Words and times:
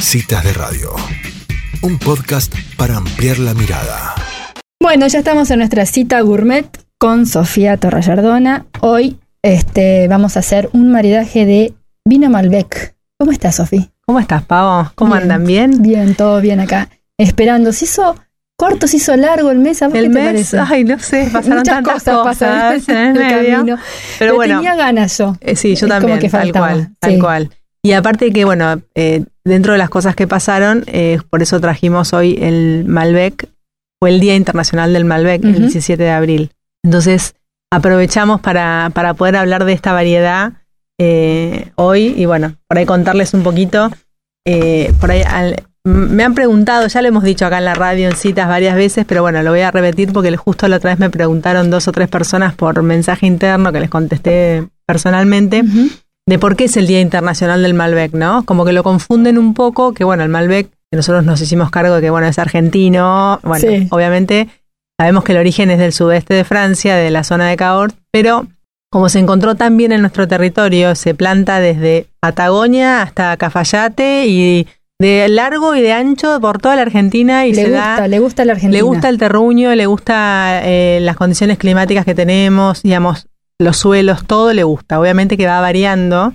Citas 0.00 0.44
de 0.44 0.52
Radio, 0.52 0.94
un 1.82 1.98
podcast 1.98 2.54
para 2.76 2.96
ampliar 2.96 3.38
la 3.38 3.54
mirada. 3.54 4.14
Bueno, 4.80 5.06
ya 5.06 5.18
estamos 5.18 5.50
en 5.50 5.58
nuestra 5.58 5.86
cita 5.86 6.20
gourmet 6.20 6.66
con 6.98 7.26
Sofía 7.26 7.76
Torrayardona. 7.76 8.66
Hoy 8.80 9.18
este, 9.42 10.06
vamos 10.08 10.36
a 10.36 10.40
hacer 10.40 10.70
un 10.72 10.90
maridaje 10.90 11.44
de 11.46 11.74
vino 12.04 12.30
Malbec. 12.30 12.94
¿Cómo 13.18 13.32
estás, 13.32 13.56
Sofía? 13.56 13.88
¿Cómo 14.06 14.20
estás, 14.20 14.42
Pavo? 14.44 14.90
¿Cómo 14.94 15.14
andan? 15.14 15.44
¿Bien? 15.44 15.82
Bien, 15.82 16.14
todo 16.14 16.40
bien 16.40 16.60
acá. 16.60 16.88
Esperando. 17.18 17.72
¿Se 17.72 17.84
hizo 17.86 18.14
corto, 18.56 18.86
se 18.86 18.96
hizo 18.98 19.14
largo 19.16 19.50
el 19.50 19.58
mes? 19.58 19.82
¿A 19.82 19.88
vos 19.88 19.96
el 19.96 20.04
qué 20.04 20.08
te 20.10 20.14
mes, 20.14 20.26
parece? 20.26 20.58
ay, 20.58 20.84
no 20.84 20.98
sé, 20.98 21.24
pasaron 21.32 21.58
Muchas 21.58 21.74
tantas 21.74 21.94
cosas, 21.94 22.14
cosas, 22.16 22.34
pasaron 22.34 22.82
en 22.88 22.96
en 22.96 23.16
el 23.16 23.22
medio. 23.42 23.56
camino. 23.56 23.78
Pero 24.18 24.34
bueno, 24.36 24.56
tenía 24.58 24.74
ganas 24.76 25.18
yo. 25.18 25.36
eh, 25.40 25.56
sí, 25.56 25.74
yo 25.74 25.86
Es 25.86 25.92
como 25.92 25.98
también, 26.00 26.18
que 26.20 26.28
tal 26.30 26.52
cual, 26.52 26.90
tal 27.00 27.12
sí. 27.14 27.18
cual. 27.18 27.50
Y 27.82 27.92
aparte 27.92 28.32
que, 28.32 28.44
bueno, 28.44 28.80
eh, 28.94 29.24
dentro 29.44 29.72
de 29.72 29.78
las 29.78 29.88
cosas 29.90 30.14
que 30.16 30.26
pasaron, 30.26 30.84
eh, 30.86 31.18
por 31.30 31.42
eso 31.42 31.60
trajimos 31.60 32.12
hoy 32.12 32.38
el 32.40 32.84
Malbec, 32.86 33.48
fue 34.00 34.10
el 34.10 34.20
Día 34.20 34.34
Internacional 34.36 34.92
del 34.92 35.04
Malbec, 35.04 35.42
el 35.44 35.50
Ujú. 35.52 35.60
17 35.60 36.02
de 36.02 36.10
abril. 36.10 36.52
Entonces, 36.84 37.34
aprovechamos 37.72 38.40
para, 38.40 38.90
para 38.94 39.14
poder 39.14 39.36
hablar 39.36 39.64
de 39.64 39.72
esta 39.72 39.92
variedad 39.92 40.52
eh, 41.00 41.70
hoy 41.76 42.14
y, 42.16 42.26
bueno, 42.26 42.56
por 42.68 42.78
ahí 42.78 42.86
contarles 42.86 43.34
un 43.34 43.42
poquito. 43.42 43.90
eh, 44.46 44.92
por 45.00 45.10
ahí 45.10 45.22
al- 45.22 45.62
me 45.84 46.22
han 46.24 46.34
preguntado, 46.34 46.86
ya 46.88 47.00
lo 47.02 47.08
hemos 47.08 47.22
dicho 47.22 47.46
acá 47.46 47.58
en 47.58 47.64
la 47.64 47.74
radio 47.74 48.08
en 48.08 48.16
citas 48.16 48.46
varias 48.48 48.74
veces, 48.76 49.04
pero 49.06 49.22
bueno, 49.22 49.42
lo 49.42 49.50
voy 49.50 49.60
a 49.60 49.70
repetir 49.70 50.12
porque 50.12 50.36
justo 50.36 50.68
la 50.68 50.76
otra 50.76 50.90
vez 50.90 50.98
me 50.98 51.08
preguntaron 51.10 51.70
dos 51.70 51.88
o 51.88 51.92
tres 51.92 52.08
personas 52.08 52.54
por 52.54 52.82
mensaje 52.82 53.26
interno 53.26 53.72
que 53.72 53.80
les 53.80 53.88
contesté 53.88 54.68
personalmente 54.86 55.62
Ujú. 55.62 55.88
De 56.28 56.38
por 56.38 56.56
qué 56.56 56.64
es 56.64 56.76
el 56.76 56.86
Día 56.86 57.00
Internacional 57.00 57.62
del 57.62 57.74
Malbec, 57.74 58.12
¿no? 58.12 58.44
Como 58.44 58.64
que 58.64 58.72
lo 58.72 58.82
confunden 58.82 59.38
un 59.38 59.54
poco, 59.54 59.94
que 59.94 60.04
bueno, 60.04 60.22
el 60.22 60.28
Malbec, 60.28 60.68
que 60.90 60.96
nosotros 60.96 61.24
nos 61.24 61.40
hicimos 61.40 61.70
cargo 61.70 61.94
de 61.94 62.00
que 62.02 62.10
bueno, 62.10 62.26
es 62.26 62.38
argentino, 62.38 63.40
bueno, 63.42 63.66
Sí. 63.66 63.88
obviamente 63.90 64.48
sabemos 65.00 65.24
que 65.24 65.32
el 65.32 65.38
origen 65.38 65.70
es 65.70 65.78
del 65.78 65.92
sudeste 65.92 66.34
de 66.34 66.44
Francia, 66.44 66.96
de 66.96 67.10
la 67.10 67.24
zona 67.24 67.48
de 67.48 67.56
Cahors, 67.56 67.94
pero 68.10 68.46
como 68.90 69.08
se 69.08 69.18
encontró 69.18 69.54
tan 69.54 69.76
bien 69.76 69.92
en 69.92 70.00
nuestro 70.02 70.28
territorio, 70.28 70.94
se 70.94 71.14
planta 71.14 71.60
desde 71.60 72.06
Patagonia 72.20 73.02
hasta 73.02 73.36
Cafayate 73.36 74.26
y 74.26 74.66
de 75.00 75.28
largo 75.28 75.74
y 75.76 75.80
de 75.80 75.92
ancho 75.92 76.40
por 76.40 76.58
toda 76.58 76.74
la 76.76 76.82
Argentina 76.82 77.46
y 77.46 77.52
Le 77.52 77.62
se 77.62 77.68
gusta, 77.70 77.96
da 78.00 78.08
le 78.08 78.18
gusta 78.18 78.44
la 78.44 78.52
Argentina. 78.52 78.76
le 78.78 78.82
gusta 78.82 79.08
el 79.08 79.18
terruño, 79.18 79.74
le 79.74 79.86
gusta 79.86 80.60
eh, 80.64 80.98
las 81.02 81.16
condiciones 81.16 81.56
climáticas 81.58 82.04
que 82.04 82.14
tenemos, 82.14 82.82
digamos, 82.82 83.26
los 83.58 83.76
suelos, 83.76 84.24
todo 84.26 84.52
le 84.52 84.62
gusta. 84.64 85.00
Obviamente 85.00 85.36
que 85.36 85.46
va 85.46 85.60
variando 85.60 86.32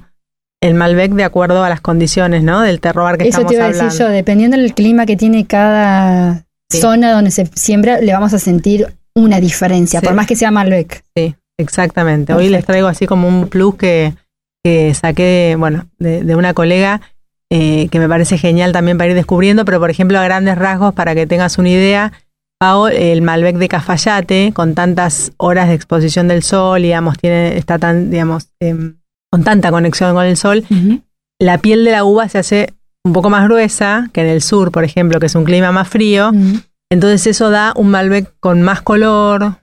el 0.62 0.74
Malbec 0.76 1.12
de 1.14 1.24
acuerdo 1.24 1.64
a 1.64 1.70
las 1.70 1.82
condiciones, 1.82 2.44
¿no? 2.44 2.62
Del 2.62 2.80
terroir 2.80 3.18
que 3.18 3.24
Eso 3.28 3.40
estamos 3.42 3.50
te 3.50 3.56
iba 3.56 3.64
a 3.64 3.68
hablando. 3.68 3.86
decir 3.86 4.00
yo, 4.06 4.10
dependiendo 4.12 4.58
del 4.58 4.74
clima 4.74 5.06
que 5.06 5.16
tiene 5.18 5.46
cada 5.46 6.46
Sí. 6.70 6.80
zona 6.80 7.12
donde 7.12 7.32
se 7.32 7.46
siembra, 7.54 8.00
le 8.00 8.14
vamos 8.14 8.34
a 8.34 8.40
sentir 8.40 8.88
una 9.14 9.40
diferencia, 9.40 10.00
Sí. 10.00 10.06
por 10.06 10.16
más 10.16 10.26
que 10.26 10.36
sea 10.36 10.50
Malbec. 10.52 11.04
Sí, 11.16 11.36
exactamente. 11.60 12.34
Hoy 12.34 12.50
les 12.50 12.66
traigo 12.66 12.88
así 12.88 13.06
como 13.06 13.28
un 13.28 13.48
plus 13.48 13.76
que, 13.76 14.14
que 14.64 14.94
saqué, 14.94 15.56
bueno, 15.60 15.86
de, 16.00 16.24
de 16.24 16.36
una 16.36 16.54
colega 16.54 17.02
eh, 17.52 17.90
que 17.92 18.00
me 18.00 18.10
parece 18.10 18.38
genial 18.40 18.72
también 18.72 18.98
para 18.98 19.10
ir 19.12 19.16
descubriendo, 19.16 19.66
pero 19.66 19.80
por 19.80 19.92
ejemplo 19.92 20.18
a 20.18 20.24
grandes 20.24 20.58
rasgos, 20.58 20.94
para 20.96 21.14
que 21.14 21.28
tengas 21.28 21.60
una 21.60 21.70
idea, 21.70 22.12
el 22.92 23.22
Malbec 23.22 23.58
de 23.58 23.68
Cafayate, 23.68 24.52
con 24.54 24.76
tantas 24.76 25.32
horas 25.38 25.68
de 25.68 25.76
exposición 25.76 26.28
del 26.28 26.44
sol, 26.44 26.82
digamos, 26.82 27.18
tiene, 27.18 27.58
está 27.58 27.80
tan, 27.80 28.10
digamos, 28.10 28.50
em, 28.60 28.98
con 29.32 29.44
tanta 29.44 29.72
conexión 29.72 30.14
con 30.14 30.26
el 30.26 30.38
sol, 30.38 30.64
la 31.40 31.58
piel 31.58 31.84
de 31.86 31.92
la 31.92 32.04
uva 32.04 32.30
se 32.30 32.38
hace 32.38 32.74
un 33.04 33.14
poco 33.14 33.30
más 33.30 33.46
gruesa 33.46 34.10
que 34.14 34.22
en 34.22 34.28
el 34.28 34.42
sur, 34.42 34.72
por 34.72 34.84
ejemplo, 34.84 35.20
que 35.20 35.26
es 35.26 35.36
un 35.36 35.44
clima 35.44 35.72
más 35.72 35.88
frío. 35.88 36.32
Entonces 36.92 37.28
eso 37.28 37.50
da 37.50 37.74
un 37.76 37.90
Malbec 37.90 38.34
con 38.40 38.62
más 38.62 38.82
color, 38.82 39.56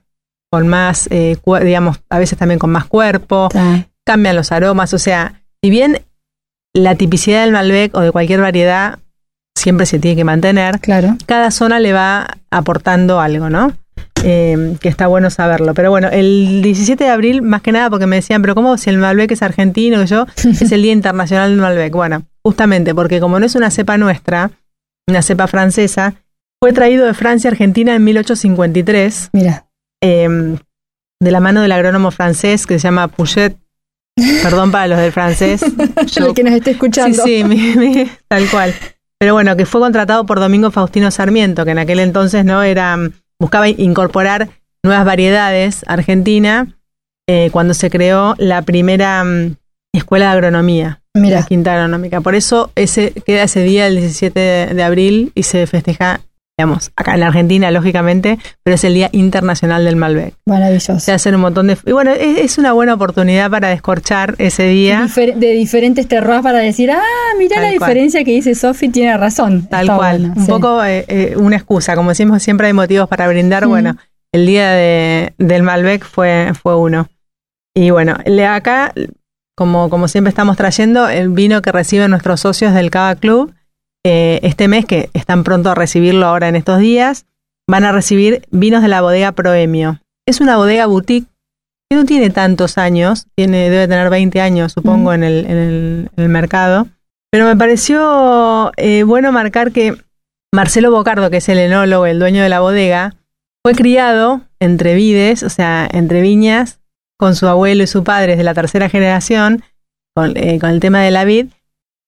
con 0.51 0.67
más, 0.67 1.07
eh, 1.11 1.37
digamos, 1.63 2.01
a 2.09 2.19
veces 2.19 2.37
también 2.37 2.59
con 2.59 2.69
más 2.69 2.85
cuerpo, 2.85 3.49
cambian 4.05 4.35
los 4.35 4.51
aromas, 4.51 4.93
o 4.93 4.99
sea, 4.99 5.41
si 5.63 5.69
bien 5.69 6.01
la 6.73 6.95
tipicidad 6.95 7.43
del 7.43 7.53
Malbec 7.53 7.95
o 7.95 8.01
de 8.01 8.11
cualquier 8.11 8.41
variedad 8.41 8.99
siempre 9.61 9.85
se 9.85 9.99
tiene 9.99 10.15
que 10.17 10.23
mantener, 10.23 10.79
Claro. 10.79 11.15
cada 11.25 11.51
zona 11.51 11.79
le 11.79 11.93
va 11.93 12.37
aportando 12.51 13.19
algo, 13.19 13.49
¿no? 13.49 13.73
Eh, 14.23 14.75
que 14.79 14.89
está 14.89 15.07
bueno 15.07 15.29
saberlo. 15.29 15.73
Pero 15.73 15.89
bueno, 15.89 16.07
el 16.11 16.61
17 16.61 17.03
de 17.03 17.09
abril, 17.09 17.41
más 17.41 17.61
que 17.61 17.71
nada 17.71 17.89
porque 17.89 18.05
me 18.07 18.17
decían, 18.17 18.41
pero 18.41 18.53
¿cómo 18.55 18.77
si 18.77 18.89
el 18.89 18.97
Malbec 18.97 19.31
es 19.31 19.41
argentino? 19.41 20.03
yo, 20.05 20.25
es 20.61 20.71
el 20.71 20.81
Día 20.81 20.91
Internacional 20.93 21.49
del 21.51 21.59
Malbec. 21.59 21.93
Bueno, 21.93 22.23
justamente 22.43 22.93
porque 22.93 23.19
como 23.19 23.39
no 23.39 23.45
es 23.45 23.55
una 23.55 23.71
cepa 23.71 23.97
nuestra, 23.97 24.51
una 25.07 25.21
cepa 25.21 25.47
francesa, 25.47 26.13
fue 26.61 26.73
traído 26.73 27.05
de 27.07 27.13
Francia 27.15 27.49
a 27.49 27.51
Argentina 27.51 27.95
en 27.95 28.03
1853, 28.03 29.29
Mira, 29.33 29.65
eh, 30.03 30.27
de 31.19 31.31
la 31.31 31.39
mano 31.39 31.61
del 31.61 31.71
agrónomo 31.71 32.11
francés 32.11 32.67
que 32.67 32.75
se 32.79 32.83
llama 32.87 33.07
Pouget. 33.07 33.57
Perdón 34.43 34.71
para 34.71 34.87
los 34.87 34.99
del 34.99 35.11
francés. 35.11 35.61
Yo- 36.13 36.27
el 36.27 36.33
que 36.35 36.43
nos 36.43 36.53
esté 36.53 36.71
escuchando. 36.71 37.23
Sí, 37.23 37.37
sí, 37.39 37.43
mi- 37.43 37.75
mi- 37.75 38.11
tal 38.27 38.47
cual. 38.49 38.73
Pero 39.21 39.35
bueno, 39.35 39.55
que 39.55 39.67
fue 39.67 39.79
contratado 39.79 40.25
por 40.25 40.39
Domingo 40.39 40.71
Faustino 40.71 41.11
Sarmiento, 41.11 41.63
que 41.63 41.69
en 41.69 41.77
aquel 41.77 41.99
entonces 41.99 42.43
no 42.43 42.63
era 42.63 42.97
mm, 42.97 43.11
buscaba 43.39 43.69
incorporar 43.69 44.49
nuevas 44.81 45.05
variedades 45.05 45.85
a 45.85 45.93
Argentina 45.93 46.75
eh, 47.29 47.51
cuando 47.51 47.75
se 47.75 47.91
creó 47.91 48.33
la 48.39 48.63
primera 48.63 49.23
mm, 49.23 49.57
escuela 49.93 50.25
de 50.25 50.31
agronomía, 50.31 51.01
la 51.13 51.43
quinta 51.43 51.73
agronómica. 51.73 52.21
Por 52.21 52.33
eso 52.33 52.71
ese 52.73 53.11
queda 53.11 53.43
ese 53.43 53.61
día 53.61 53.85
el 53.85 53.97
17 53.97 54.39
de, 54.39 54.73
de 54.73 54.83
abril 54.83 55.31
y 55.35 55.43
se 55.43 55.67
festeja, 55.67 56.21
digamos, 56.61 56.91
acá 56.95 57.15
en 57.15 57.19
la 57.21 57.27
Argentina, 57.27 57.71
lógicamente, 57.71 58.37
pero 58.63 58.75
es 58.75 58.83
el 58.83 58.93
Día 58.93 59.09
Internacional 59.11 59.83
del 59.83 59.95
Malbec. 59.95 60.35
maravilloso. 60.45 60.99
Se 60.99 61.11
hacen 61.11 61.35
un 61.35 61.41
montón 61.41 61.67
de... 61.67 61.77
Y 61.85 61.91
bueno, 61.91 62.11
es, 62.11 62.37
es 62.37 62.57
una 62.57 62.71
buena 62.73 62.93
oportunidad 62.93 63.49
para 63.49 63.69
descorchar 63.69 64.35
ese 64.37 64.63
día. 64.67 65.01
Difer- 65.05 65.35
de 65.35 65.53
diferentes 65.53 66.07
terroirs 66.07 66.43
para 66.43 66.59
decir, 66.59 66.91
ah, 66.91 67.01
mira 67.37 67.55
la 67.59 67.67
cual. 67.69 67.73
diferencia 67.79 68.23
que 68.23 68.31
dice 68.31 68.53
Sofi, 68.55 68.89
tiene 68.89 69.17
razón. 69.17 69.67
Tal 69.67 69.81
Está 69.85 69.95
cual. 69.97 70.19
bueno, 70.19 70.33
un 70.37 70.45
sí. 70.45 70.51
poco 70.51 70.83
eh, 70.83 71.05
eh, 71.07 71.33
una 71.37 71.55
excusa. 71.55 71.95
Como 71.95 72.09
decimos, 72.09 72.41
siempre 72.43 72.67
hay 72.67 72.73
motivos 72.73 73.07
para 73.09 73.27
brindar. 73.27 73.65
Mm. 73.65 73.69
Bueno, 73.69 73.97
el 74.31 74.45
día 74.45 74.69
de, 74.71 75.33
del 75.37 75.63
Malbec 75.63 76.05
fue, 76.05 76.51
fue 76.61 76.75
uno. 76.77 77.09
Y 77.73 77.89
bueno, 77.89 78.15
acá, 78.49 78.93
como, 79.55 79.89
como 79.89 80.07
siempre 80.07 80.29
estamos 80.29 80.57
trayendo, 80.57 81.07
el 81.09 81.29
vino 81.29 81.61
que 81.61 81.71
reciben 81.71 82.11
nuestros 82.11 82.41
socios 82.41 82.73
del 82.73 82.89
Cava 82.91 83.15
Club, 83.15 83.53
eh, 84.03 84.39
este 84.43 84.67
mes, 84.67 84.85
que 84.85 85.09
están 85.13 85.43
pronto 85.43 85.69
a 85.69 85.75
recibirlo 85.75 86.25
ahora 86.25 86.47
en 86.47 86.55
estos 86.55 86.79
días, 86.79 87.25
van 87.69 87.83
a 87.83 87.91
recibir 87.91 88.45
vinos 88.51 88.81
de 88.81 88.87
la 88.87 89.01
bodega 89.01 89.31
Proemio. 89.31 89.99
Es 90.27 90.41
una 90.41 90.57
bodega 90.57 90.85
boutique 90.85 91.27
que 91.89 91.95
no 91.95 92.05
tiene 92.05 92.29
tantos 92.29 92.77
años, 92.77 93.27
tiene, 93.35 93.69
debe 93.69 93.87
tener 93.87 94.09
20 94.09 94.39
años, 94.41 94.71
supongo, 94.71 95.13
en, 95.13 95.23
el, 95.23 95.45
en, 95.45 95.57
el, 95.57 96.09
en 96.15 96.23
el 96.23 96.29
mercado. 96.29 96.87
Pero 97.31 97.45
me 97.45 97.55
pareció 97.55 98.71
eh, 98.77 99.03
bueno 99.03 99.31
marcar 99.31 99.71
que 99.71 99.95
Marcelo 100.53 100.91
Bocardo, 100.91 101.29
que 101.29 101.37
es 101.37 101.49
el 101.49 101.59
enólogo, 101.59 102.05
el 102.05 102.19
dueño 102.19 102.43
de 102.43 102.49
la 102.49 102.59
bodega, 102.59 103.15
fue 103.63 103.73
criado 103.73 104.41
entre 104.59 104.95
vides, 104.95 105.43
o 105.43 105.49
sea, 105.49 105.87
entre 105.91 106.21
viñas, 106.21 106.79
con 107.17 107.35
su 107.35 107.47
abuelo 107.47 107.83
y 107.83 107.87
su 107.87 108.03
padre 108.03 108.31
desde 108.31 108.43
la 108.43 108.53
tercera 108.53 108.89
generación, 108.89 109.63
con, 110.15 110.35
eh, 110.35 110.59
con 110.59 110.71
el 110.71 110.79
tema 110.79 111.01
de 111.01 111.11
la 111.11 111.23
vid, 111.23 111.47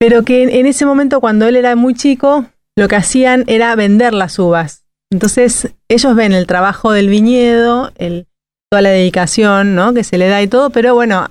pero 0.04 0.24
que 0.24 0.60
en, 0.60 0.66
ese 0.66 0.86
momento, 0.86 1.22
cuando 1.22 1.48
él 1.48 1.56
era 1.56 1.78
muy 1.78 1.94
chico, 1.94 2.46
lo 2.76 2.90
que 2.90 2.98
hacían 2.98 3.46
era 3.48 3.74
vender 3.78 4.14
las 4.14 4.38
uvas. 4.38 4.84
Entonces, 5.10 5.74
ellos 5.88 6.14
ven 6.14 6.34
el 6.34 6.46
trabajo 6.46 6.92
del 6.92 7.08
viñedo, 7.08 7.94
el, 7.96 8.28
toda 8.70 8.82
la 8.82 8.90
dedicación 8.90 9.76
¿no? 9.76 9.94
que 9.94 10.04
se 10.04 10.18
le 10.18 10.28
da 10.28 10.42
y 10.42 10.50
todo, 10.50 10.72
pero 10.72 10.94
bueno, 10.94 11.30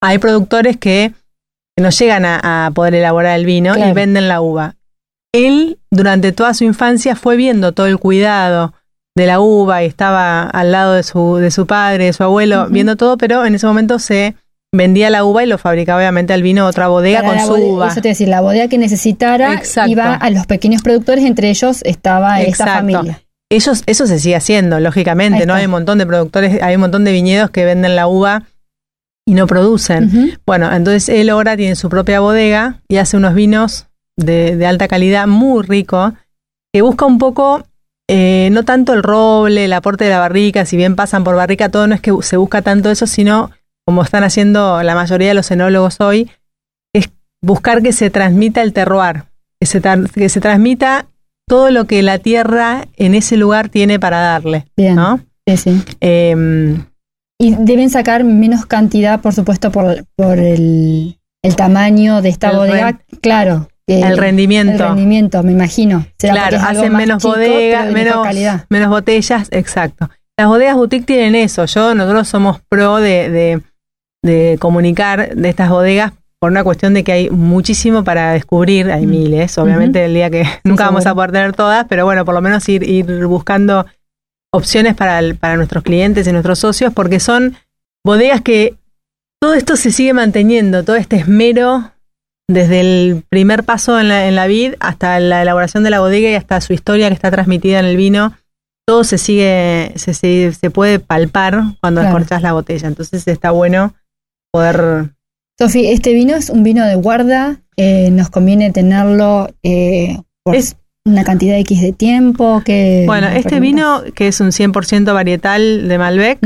hay 0.00 0.18
productores 0.18 0.76
que 0.76 1.14
no 1.76 1.90
llegan 1.90 2.24
a, 2.24 2.66
a 2.66 2.70
poder 2.70 2.94
elaborar 2.94 3.40
el 3.40 3.44
vino 3.44 3.74
Claro. 3.74 3.90
y 3.90 3.94
venden 3.94 4.28
la 4.28 4.40
uva. 4.40 4.76
Él, 5.34 5.80
durante 5.90 6.30
toda 6.30 6.54
su 6.54 6.62
infancia, 6.62 7.16
fue 7.16 7.34
viendo 7.34 7.72
todo 7.72 7.86
el 7.86 7.98
cuidado 7.98 8.72
de 9.16 9.26
la 9.26 9.40
uva 9.40 9.82
y 9.82 9.86
estaba 9.86 10.44
al 10.44 10.70
lado 10.70 10.92
de 10.92 11.02
su, 11.02 11.38
de 11.38 11.50
su 11.50 11.66
padre, 11.66 12.04
de 12.04 12.12
su 12.12 12.22
abuelo, 12.22 12.68
viendo 12.70 12.94
todo, 12.94 13.18
pero 13.18 13.44
en 13.44 13.56
ese 13.56 13.66
momento 13.66 13.98
se 13.98 14.36
vendía 14.72 15.10
la 15.10 15.24
uva 15.24 15.42
y 15.42 15.46
lo 15.46 15.58
fabricaba 15.58 15.98
obviamente 16.00 16.32
al 16.32 16.42
vino 16.42 16.66
otra 16.66 16.88
bodega 16.88 17.22
Para 17.22 17.38
con 17.38 17.46
su 17.46 17.52
bodega- 17.52 17.72
uva. 17.72 17.88
Eso 17.88 18.00
te 18.00 18.08
decir, 18.08 18.28
la 18.28 18.40
bodega 18.40 18.68
que 18.68 18.78
necesitara 18.78 19.54
Exacto. 19.54 19.90
iba 19.90 20.14
a 20.14 20.30
los 20.30 20.46
pequeños 20.46 20.82
productores, 20.82 21.24
entre 21.24 21.48
ellos 21.50 21.80
estaba 21.84 22.40
esta 22.40 22.50
Exacto. 22.64 22.72
familia. 22.94 23.22
Ellos, 23.50 23.84
eso 23.86 24.06
se 24.06 24.18
sigue 24.18 24.34
haciendo, 24.36 24.80
lógicamente. 24.80 25.46
¿no? 25.46 25.54
Hay 25.54 25.66
un 25.66 25.70
montón 25.70 25.98
de 25.98 26.06
productores, 26.06 26.60
hay 26.62 26.74
un 26.74 26.80
montón 26.80 27.04
de 27.04 27.12
viñedos 27.12 27.50
que 27.50 27.64
venden 27.64 27.94
la 27.96 28.08
uva 28.08 28.42
y 29.24 29.34
no 29.34 29.46
producen. 29.46 30.36
Bueno, 30.46 30.72
entonces 30.72 31.08
él 31.08 31.30
ahora 31.30 31.56
tiene 31.56 31.76
su 31.76 31.88
propia 31.88 32.20
bodega 32.20 32.80
y 32.88 32.96
hace 32.96 33.16
unos 33.16 33.34
vinos 33.34 33.86
de, 34.16 34.56
de 34.56 34.66
alta 34.66 34.88
calidad 34.88 35.26
muy 35.28 35.62
rico, 35.64 36.12
que 36.72 36.82
busca 36.82 37.06
un 37.06 37.18
poco, 37.18 37.64
eh, 38.08 38.48
no 38.52 38.64
tanto 38.64 38.94
el 38.94 39.02
roble, 39.02 39.64
el 39.64 39.72
aporte 39.72 40.04
de 40.04 40.10
la 40.10 40.18
barrica, 40.18 40.64
si 40.66 40.76
bien 40.76 40.96
pasan 40.96 41.22
por 41.24 41.36
barrica, 41.36 41.68
todo 41.70 41.86
no 41.86 41.94
es 41.94 42.00
que 42.00 42.12
se 42.22 42.36
busca 42.36 42.62
tanto 42.62 42.90
eso, 42.90 43.06
sino 43.06 43.50
como 43.86 44.02
están 44.02 44.24
haciendo 44.24 44.82
la 44.82 44.94
mayoría 44.94 45.28
de 45.28 45.34
los 45.34 45.50
enólogos 45.50 46.00
hoy, 46.00 46.30
es 46.92 47.10
buscar 47.40 47.82
que 47.82 47.92
se 47.92 48.10
transmita 48.10 48.62
el 48.62 48.72
terroir, 48.72 49.24
que 49.60 49.66
se, 49.66 49.80
que 50.12 50.28
se 50.28 50.40
transmita 50.40 51.06
todo 51.48 51.70
lo 51.70 51.86
que 51.86 52.02
la 52.02 52.18
tierra 52.18 52.86
en 52.96 53.14
ese 53.14 53.36
lugar 53.36 53.68
tiene 53.68 54.00
para 54.00 54.18
darle. 54.18 54.66
Bien. 54.76 54.96
¿no? 54.96 55.20
Sí, 55.46 55.56
sí. 55.56 55.82
Em, 56.00 56.84
y 57.38 57.54
deben 57.54 57.88
sacar 57.90 58.24
menos 58.24 58.66
cantidad, 58.66 59.20
por 59.20 59.32
supuesto, 59.32 59.70
por, 59.70 60.04
por 60.16 60.38
el, 60.38 61.18
el 61.42 61.56
tamaño 61.56 62.22
de 62.22 62.30
esta 62.30 62.52
bodega. 62.52 62.98
Claro. 63.20 63.68
el 63.86 64.18
rendimiento. 64.18 64.72
El 64.72 64.78
rendimiento, 64.80 65.42
me 65.44 65.52
imagino. 65.52 66.06
Será 66.18 66.48
Claro, 66.48 66.58
hacen 66.60 66.92
menos 66.92 67.22
chico, 67.22 67.34
bodegas, 67.34 67.92
menos, 67.92 68.24
calidad. 68.24 68.64
menos 68.68 68.88
botellas, 68.88 69.48
exacto. 69.52 70.10
Las 70.36 70.48
bodegas 70.48 70.74
boutique 70.74 71.06
tienen 71.06 71.34
eso. 71.36 71.64
Yo, 71.66 71.94
nosotros 71.94 72.26
somos 72.26 72.60
pro 72.68 72.96
de, 72.96 73.30
de, 73.30 73.62
de 74.26 74.58
comunicar 74.60 75.34
de 75.34 75.48
estas 75.48 75.70
bodegas 75.70 76.12
por 76.38 76.50
una 76.50 76.62
cuestión 76.64 76.92
de 76.92 77.02
que 77.02 77.12
hay 77.12 77.30
muchísimo 77.30 78.04
para 78.04 78.32
descubrir, 78.32 78.90
hay 78.90 79.06
Mm. 79.06 79.10
miles, 79.10 79.56
obviamente 79.56 80.04
el 80.04 80.12
día 80.14 80.28
que 80.28 80.44
nunca 80.64 80.84
vamos 80.84 81.06
a 81.06 81.14
poder 81.14 81.32
tener 81.32 81.52
todas, 81.54 81.86
pero 81.88 82.04
bueno, 82.04 82.24
por 82.26 82.34
lo 82.34 82.42
menos 82.42 82.68
ir, 82.68 82.82
ir 82.82 83.26
buscando 83.26 83.86
opciones 84.52 84.94
para, 84.94 85.18
el- 85.18 85.36
para 85.36 85.56
nuestros 85.56 85.82
clientes 85.82 86.26
y 86.26 86.32
nuestros 86.32 86.58
socios, 86.58 86.92
porque 86.92 87.20
son 87.20 87.56
bodegas 88.04 88.42
que 88.42 88.74
todo 89.40 89.54
esto 89.54 89.76
se 89.76 89.90
sigue 89.92 90.12
manteniendo, 90.12 90.84
todo 90.84 90.96
este 90.96 91.16
esmero 91.16 91.92
desde 92.48 92.80
el 92.80 93.24
primer 93.28 93.64
paso 93.64 93.98
en 93.98 94.08
la, 94.08 94.28
en 94.28 94.34
la 94.36 94.46
vid 94.46 94.74
hasta 94.78 95.18
la 95.20 95.42
elaboración 95.42 95.82
de 95.84 95.90
la 95.90 96.00
bodega 96.00 96.30
y 96.30 96.34
hasta 96.34 96.60
su 96.60 96.72
historia 96.72 97.08
que 97.08 97.14
está 97.14 97.30
transmitida 97.30 97.80
en 97.80 97.86
el 97.86 97.96
vino, 97.96 98.34
todo 98.86 99.02
se 99.04 99.18
sigue, 99.18 99.92
se, 99.96 100.14
se, 100.14 100.52
se 100.52 100.70
puede 100.70 101.00
palpar 101.00 101.60
cuando 101.80 102.02
Claro. 102.02 102.14
descorchas 102.16 102.42
la 102.42 102.52
botella. 102.52 102.86
Entonces 102.86 103.26
está 103.26 103.50
bueno 103.50 103.94
poder 104.56 105.10
Sofi, 105.58 105.86
este 105.86 106.12
vino 106.12 106.34
es 106.34 106.50
un 106.50 106.62
vino 106.62 106.84
de 106.84 106.96
guarda. 106.96 107.60
eh, 107.78 108.10
nos 108.10 108.30
conviene 108.30 108.70
tenerlo 108.72 109.48
eh, 109.62 110.18
por 110.44 110.54
Es- 110.56 110.76
una 111.06 111.22
cantidad 111.24 111.56
X 111.58 111.80
de 111.82 111.92
tiempo. 111.92 112.62
Que 112.64 113.04
Bueno, 113.06 113.28
este 113.28 113.60
vino, 113.60 114.02
que 114.14 114.26
es 114.28 114.40
un 114.40 114.48
100% 114.50 115.14
varietal 115.14 115.86
de 115.88 115.98
Malbec, 115.98 116.38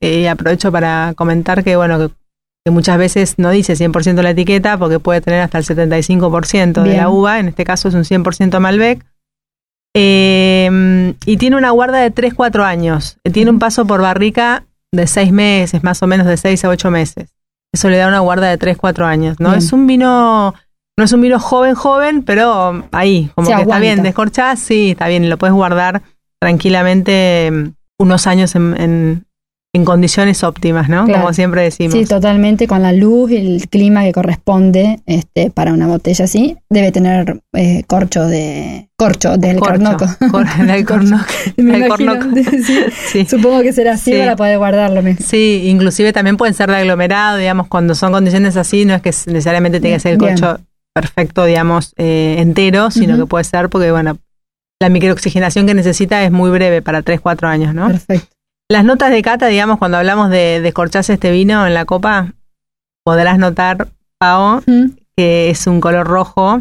eh, 0.00 0.28
aprovecho 0.28 0.72
para 0.72 1.12
comentar 1.16 1.62
que, 1.62 1.76
bueno, 1.76 1.98
que, 1.98 2.14
que 2.64 2.70
muchas 2.72 2.98
veces 2.98 3.34
no 3.38 3.50
dice 3.50 3.74
100% 3.76 4.22
la 4.22 4.30
etiqueta 4.30 4.76
porque 4.76 4.98
puede 4.98 5.20
tener 5.20 5.40
hasta 5.42 5.58
el 5.58 5.64
75% 5.64 6.82
de 6.82 6.88
Bien. 6.88 6.96
la 6.96 7.08
uva, 7.10 7.38
en 7.38 7.48
este 7.48 7.64
caso 7.64 7.88
es 7.88 7.94
un 7.94 8.04
100% 8.04 8.58
Malbec. 8.60 9.04
Eh, 9.94 11.14
y 11.26 11.36
tiene 11.36 11.56
una 11.56 11.70
guarda 11.70 11.98
de 11.98 12.10
3-4 12.10 12.64
años. 12.64 13.18
Tiene 13.32 13.50
un 13.50 13.58
paso 13.58 13.86
por 13.86 14.00
barrica 14.02 14.64
de 14.92 15.06
6 15.06 15.32
meses, 15.32 15.82
más 15.82 16.02
o 16.02 16.06
menos 16.06 16.26
de 16.26 16.36
6 16.36 16.64
a 16.64 16.68
8 16.70 16.90
meses. 16.90 17.30
Eso 17.72 17.88
le 17.90 17.96
da 17.98 18.08
una 18.08 18.20
guarda 18.20 18.48
de 18.48 18.58
3-4 18.58 19.04
años, 19.04 19.38
¿no? 19.40 19.50
Bien. 19.50 19.58
Es 19.58 19.72
un 19.72 19.86
vino, 19.86 20.54
no 20.98 21.04
es 21.04 21.12
un 21.12 21.20
vino 21.20 21.38
joven, 21.38 21.74
joven, 21.74 22.22
pero 22.22 22.84
ahí, 22.92 23.30
como 23.34 23.46
Se 23.48 23.54
que 23.54 23.62
está 23.62 23.78
bien, 23.78 24.02
descorchás, 24.02 24.58
sí, 24.58 24.92
está 24.92 25.06
bien, 25.08 25.28
lo 25.28 25.36
puedes 25.36 25.54
guardar 25.54 26.02
tranquilamente 26.40 27.50
mm, 27.52 27.68
unos 28.02 28.26
años 28.26 28.54
en, 28.54 28.80
en- 28.80 29.24
en 29.74 29.84
condiciones 29.84 30.42
óptimas, 30.44 30.88
¿no? 30.88 31.04
Claro. 31.04 31.20
Como 31.20 31.32
siempre 31.34 31.62
decimos. 31.62 31.92
Sí, 31.92 32.06
totalmente, 32.06 32.66
con 32.66 32.82
la 32.82 32.92
luz 32.92 33.30
y 33.30 33.36
el 33.36 33.68
clima 33.68 34.02
que 34.02 34.12
corresponde 34.12 35.00
este, 35.06 35.50
para 35.50 35.72
una 35.74 35.86
botella 35.86 36.24
así. 36.24 36.56
Debe 36.70 36.90
tener 36.90 37.42
eh, 37.52 37.82
corcho 37.86 38.26
de 38.26 38.88
corcho 38.96 39.36
del 39.36 39.58
Corcho, 39.58 39.72
cornoco. 39.84 40.06
cor- 40.30 40.66
del 40.66 40.84
cornoco, 40.86 41.24
Me 41.58 41.72
del 41.78 41.86
imagino, 41.86 42.14
cornoco. 42.18 42.40
sí. 42.64 42.78
Sí. 43.12 43.26
Supongo 43.26 43.60
que 43.62 43.72
será 43.74 43.92
así 43.92 44.12
Sí. 44.12 44.18
para 44.18 44.36
poder 44.36 44.56
guardarlo 44.58 45.02
mejor. 45.02 45.22
Sí, 45.24 45.62
inclusive 45.66 46.12
también 46.14 46.36
pueden 46.38 46.54
ser 46.54 46.70
de 46.70 46.76
aglomerado, 46.76 47.36
digamos, 47.36 47.68
cuando 47.68 47.94
son 47.94 48.10
condiciones 48.12 48.56
así, 48.56 48.84
no 48.86 48.94
es 48.94 49.02
que 49.02 49.10
necesariamente 49.30 49.80
tenga 49.80 49.96
que 49.96 50.00
ser 50.00 50.12
el 50.12 50.18
Bien. 50.18 50.38
corcho 50.38 50.60
perfecto, 50.94 51.44
digamos, 51.44 51.92
eh, 51.98 52.36
entero, 52.38 52.90
sino 52.90 53.16
que 53.18 53.26
puede 53.26 53.44
ser 53.44 53.68
porque, 53.68 53.92
bueno, 53.92 54.16
la 54.80 54.88
microoxigenación 54.88 55.66
que 55.66 55.74
necesita 55.74 56.24
es 56.24 56.32
muy 56.32 56.50
breve, 56.50 56.82
para 56.82 57.02
3, 57.02 57.20
4 57.20 57.46
años, 57.48 57.74
¿no? 57.74 57.86
Perfecto. 57.88 58.28
Las 58.70 58.84
notas 58.84 59.10
de 59.10 59.22
cata, 59.22 59.46
digamos, 59.46 59.78
cuando 59.78 59.96
hablamos 59.96 60.28
de 60.28 60.60
descorcharse 60.60 61.14
este 61.14 61.30
vino 61.30 61.66
en 61.66 61.72
la 61.72 61.86
copa, 61.86 62.34
podrás 63.02 63.38
notar, 63.38 63.88
Pao, 64.18 64.60
Mm, 64.66 64.90
que 65.16 65.48
es 65.48 65.66
un 65.66 65.80
color 65.80 66.06
rojo 66.06 66.60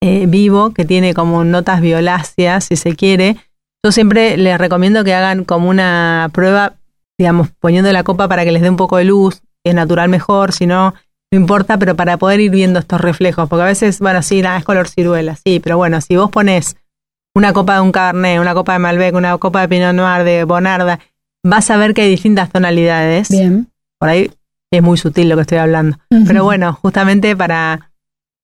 eh, 0.00 0.24
vivo, 0.26 0.72
que 0.72 0.86
tiene 0.86 1.12
como 1.12 1.44
notas 1.44 1.82
violáceas, 1.82 2.64
si 2.64 2.76
se 2.76 2.96
quiere. 2.96 3.36
Yo 3.84 3.92
siempre 3.92 4.38
les 4.38 4.56
recomiendo 4.56 5.04
que 5.04 5.12
hagan 5.12 5.44
como 5.44 5.68
una 5.68 6.30
prueba, 6.32 6.76
digamos, 7.18 7.50
poniendo 7.60 7.92
la 7.92 8.04
copa 8.04 8.26
para 8.26 8.44
que 8.44 8.52
les 8.52 8.62
dé 8.62 8.70
un 8.70 8.76
poco 8.76 8.96
de 8.96 9.04
luz, 9.04 9.42
es 9.64 9.74
natural 9.74 10.08
mejor, 10.08 10.52
si 10.52 10.66
no, 10.66 10.94
no 11.30 11.38
importa, 11.38 11.78
pero 11.78 11.94
para 11.94 12.16
poder 12.16 12.40
ir 12.40 12.50
viendo 12.50 12.78
estos 12.78 13.00
reflejos, 13.00 13.50
porque 13.50 13.62
a 13.62 13.66
veces, 13.66 14.00
bueno, 14.00 14.22
sí, 14.22 14.40
nada, 14.40 14.56
es 14.56 14.64
color 14.64 14.88
ciruela, 14.88 15.36
sí, 15.36 15.60
pero 15.60 15.76
bueno, 15.76 16.00
si 16.00 16.16
vos 16.16 16.30
pones 16.30 16.76
una 17.34 17.52
copa 17.52 17.74
de 17.76 17.80
un 17.80 17.92
Cabernet, 17.92 18.40
una 18.40 18.54
copa 18.54 18.74
de 18.74 18.78
Malbec, 18.78 19.14
una 19.14 19.36
copa 19.38 19.62
de 19.62 19.68
Pinot 19.68 19.94
Noir, 19.94 20.24
de 20.24 20.44
Bonarda, 20.44 20.98
vas 21.44 21.70
a 21.70 21.76
ver 21.76 21.94
que 21.94 22.02
hay 22.02 22.10
distintas 22.10 22.50
tonalidades. 22.50 23.30
Bien. 23.30 23.68
Por 23.98 24.08
ahí 24.08 24.30
es 24.70 24.82
muy 24.82 24.96
sutil 24.98 25.28
lo 25.28 25.36
que 25.36 25.42
estoy 25.42 25.58
hablando. 25.58 25.98
Pero 26.26 26.44
bueno, 26.44 26.72
justamente 26.74 27.36
para, 27.36 27.90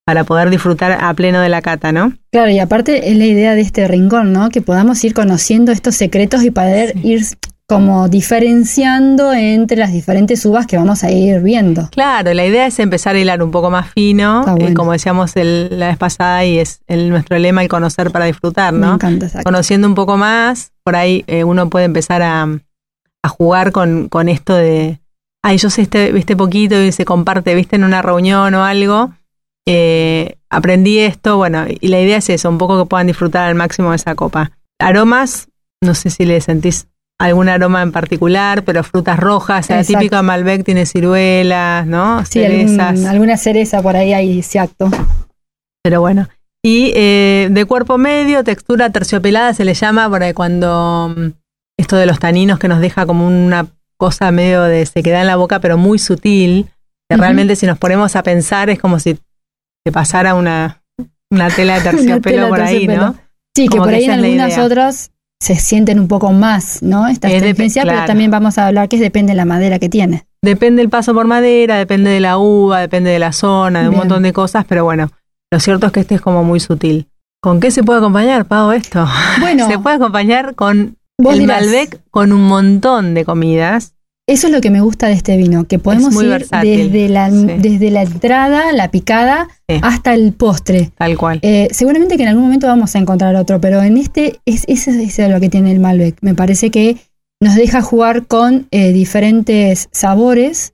para 0.07 0.25
poder 0.25 0.51
disfrutar 0.51 0.93
a 1.03 1.13
pleno 1.15 1.41
de 1.41 1.49
la 1.49 1.63
cata, 1.63 1.93
¿no? 1.93 2.13
Claro, 2.31 2.51
y 2.51 2.59
aparte 2.59 3.11
es 3.11 3.17
la 3.17 3.27
idea 3.27 3.55
de 3.55 3.61
este 3.63 3.87
rincón, 3.89 4.33
¿no? 4.33 4.49
Que 4.51 4.61
podamos 4.63 5.03
ir 5.05 5.15
conociendo 5.15 5.73
estos 5.73 5.95
secretos 5.97 6.43
y 6.45 6.51
poder 6.51 6.93
Sí. 6.93 7.01
ir 7.09 7.23
como 7.69 8.09
diferenciando 8.09 9.35
entre 9.35 9.77
las 9.77 9.93
diferentes 9.93 10.45
uvas 10.47 10.67
que 10.67 10.79
vamos 10.79 11.05
a 11.05 11.11
ir 11.11 11.43
viendo. 11.43 11.87
Claro, 11.91 12.33
la 12.33 12.47
idea 12.47 12.67
es 12.67 12.79
empezar 12.79 13.15
a 13.15 13.19
hilar 13.21 13.43
un 13.43 13.51
poco 13.51 13.71
más 13.71 13.91
fino, 13.91 14.43
eh, 14.49 14.51
bueno. 14.59 14.75
como 14.75 14.93
decíamos 14.93 15.37
el- 15.37 15.79
la 15.79 15.89
vez 15.89 15.99
pasada, 15.99 16.47
y 16.47 16.59
es 16.59 16.81
el, 16.87 17.11
nuestro 17.11 17.39
lema 17.39 17.63
el 17.63 17.69
conocer 17.69 18.11
para 18.11 18.25
disfrutar, 18.25 18.73
Me 18.73 18.87
¿no? 18.87 18.95
encanta 18.95 19.27
esa 19.27 19.43
Conociendo 19.43 19.87
un 19.87 19.95
poco 19.95 20.17
más, 20.17 20.73
por 20.83 20.97
ahí 20.97 21.25
eh, 21.27 21.45
uno 21.45 21.69
puede 21.69 21.85
empezar 21.85 22.23
a, 22.23 22.45
a 23.23 23.29
jugar 23.29 23.71
con, 23.71 24.09
con 24.09 24.31
esto 24.31 24.55
de, 24.55 25.01
ay, 25.45 25.59
yo 25.59 25.69
sé 25.69 25.83
este, 25.83 26.17
este 26.17 26.37
poquito 26.37 26.81
y 26.83 26.91
se 26.91 27.05
comparte, 27.05 27.55
viste, 27.55 27.77
en 27.77 27.85
una 27.85 28.01
reunión 28.01 28.55
o 28.55 28.65
algo. 28.65 29.13
Eh, 29.67 30.37
aprendí 30.49 31.01
esto, 31.01 31.37
bueno, 31.37 31.67
y 31.69 31.89
la 31.89 32.01
idea 32.01 32.17
es 32.17 32.31
eso, 32.31 32.49
un 32.49 32.57
poco 32.57 32.83
que 32.83 32.89
puedan 32.89 33.09
disfrutar 33.09 33.47
al 33.47 33.55
máximo 33.57 33.91
de 33.91 33.97
esa 33.97 34.15
copa. 34.15 34.53
Aromas, 34.81 35.49
no 35.83 35.95
sé 35.95 36.09
si 36.09 36.25
le 36.25 36.41
sentís 36.41 36.87
algún 37.21 37.49
aroma 37.49 37.83
en 37.83 37.91
particular, 37.93 38.63
pero 38.65 38.85
frutas 38.85 39.19
rojas, 39.19 39.69
la 39.71 39.81
Exacto. 39.81 39.99
típica 39.99 40.23
Malbec 40.23 40.65
tiene 40.65 40.87
ciruelas, 40.87 41.87
¿no? 41.87 42.25
Sí, 42.25 42.45
algún- 42.45 42.69
Cerezas, 42.69 43.05
alguna 43.07 43.37
cereza 43.37 43.83
por 43.83 43.97
ahí 43.97 44.13
hay, 44.13 44.39
exacto. 44.39 44.89
pero 45.83 46.01
bueno. 46.01 46.29
Y 46.65 46.93
eh, 46.95 47.49
de 47.51 47.65
cuerpo 47.65 47.99
medio, 47.99 48.45
textura 48.45 48.91
terciopelada 48.91 49.55
se 49.55 49.65
le 49.65 49.75
llama 49.75 50.09
por 50.09 50.23
ahí 50.23 50.33
cuando 50.33 51.15
mm, 51.17 51.27
esto 51.79 51.97
de 51.97 52.07
los 52.07 52.19
taninos 52.19 52.59
que 52.59 52.69
nos 52.69 52.81
deja 52.81 53.07
como 53.07 53.27
una 53.27 53.67
cosa 53.97 54.31
medio 54.33 54.63
de 54.63 54.85
se 54.87 55.03
queda 55.03 55.21
en 55.21 55.27
la 55.29 55.37
boca, 55.37 55.61
pero 55.61 55.77
muy 55.79 55.99
sutil. 55.99 56.69
Que 57.11 57.17
realmente 57.17 57.57
si 57.57 57.65
nos 57.65 57.79
ponemos 57.79 58.17
a 58.17 58.23
pensar 58.23 58.69
es 58.71 58.79
como 58.79 58.99
si 59.01 59.19
te 59.85 59.91
pasara 59.93 60.35
una, 60.35 60.83
una 61.31 61.49
tela 61.49 61.77
de 61.77 61.81
terciopelo 61.91 62.21
tela 62.21 62.49
por 62.49 62.61
ahí. 62.61 62.87
¿no? 62.87 63.15
Sí, 63.57 63.67
que 63.69 63.79
por 63.79 63.89
que 63.89 63.95
ahí 63.95 64.05
en 64.05 64.11
algunas 64.11 64.59
otras 64.59 65.11
se 65.41 65.57
sienten 65.57 66.01
un 66.01 66.09
poco 66.09 66.33
más, 66.33 66.83
¿no? 66.83 67.07
Esta 67.07 67.29
Es 67.29 67.37
astringencia, 67.43 67.85
pero 67.85 68.05
también 68.05 68.31
vamos 68.31 68.59
a 68.59 68.67
hablar 68.67 68.89
que 68.89 68.99
depende 68.99 69.33
de 69.33 69.37
la 69.37 69.45
madera 69.45 69.79
que 69.79 69.89
tiene. 69.89 70.27
Depende 70.43 70.83
el 70.83 70.89
paso 70.89 71.15
por 71.15 71.27
madera, 71.27 71.77
depende 71.77 72.11
de 72.11 72.21
la 72.21 72.39
uva, 72.39 72.81
depende 72.81 73.11
de 73.11 73.19
la 73.19 73.33
zona, 73.33 73.83
de 73.83 73.89
un 73.89 73.97
montón 73.97 74.23
de 74.23 74.33
cosas, 74.33 74.65
pero 74.69 74.85
bueno, 74.85 75.11
lo 75.51 75.61
cierto 75.61 75.87
es 75.87 75.93
que 75.93 76.01
este 76.01 76.17
es 76.17 76.21
como 76.21 76.45
muy 76.45 76.61
sutil. 76.61 77.09
¿Con 77.41 77.61
qué 77.61 77.71
se 77.71 77.85
puede 77.85 78.01
acompañar, 78.01 78.47
Pau, 78.47 78.73
esto? 78.73 79.07
Bueno, 79.41 79.69
Se 79.69 79.79
puede 79.79 79.97
acompañar 79.97 80.55
con 80.55 80.97
el 81.19 81.39
dirás, 81.39 81.63
Malbec 81.63 82.01
con 82.11 82.33
un 82.33 82.47
montón 82.47 83.15
de 83.15 83.25
comidas. 83.25 83.95
Eso 84.29 84.47
es 84.47 84.53
lo 84.53 84.61
que 84.61 84.71
me 84.71 84.81
gusta 84.81 85.09
de 85.09 85.15
este 85.15 85.37
vino, 85.37 85.65
que 85.65 85.81
podemos 85.81 86.15
ir 86.23 86.29
versátil, 86.29 86.93
desde 86.93 87.09
la, 87.09 87.31
sí. 87.31 87.47
desde 87.59 87.91
la 87.91 88.03
entrada, 88.03 88.73
la 88.73 88.91
picada, 88.91 89.49
Sí. 89.69 89.81
hasta 89.83 90.15
el 90.15 90.33
postre. 90.33 90.93
Tal 90.97 91.19
cual. 91.19 91.41
Eh, 91.43 91.69
seguramente 91.73 92.17
que 92.17 92.23
en 92.23 92.29
algún 92.31 92.45
momento 92.45 92.67
vamos 92.69 92.95
a 92.95 92.99
encontrar 92.99 93.35
otro, 93.37 93.61
pero 93.61 93.83
en 93.83 93.97
este 93.97 94.39
es, 94.47 94.65
eso 94.69 94.91
es 94.93 95.19
lo 95.29 95.41
que 95.41 95.49
tiene 95.51 95.73
el 95.73 95.81
Malbec. 95.81 96.17
Me 96.21 96.35
parece 96.35 96.71
que 96.71 96.97
nos 97.43 97.55
deja 97.55 97.83
jugar 97.83 98.27
con 98.27 98.67
eh, 98.71 98.93
diferentes 98.93 99.89
sabores 99.93 100.73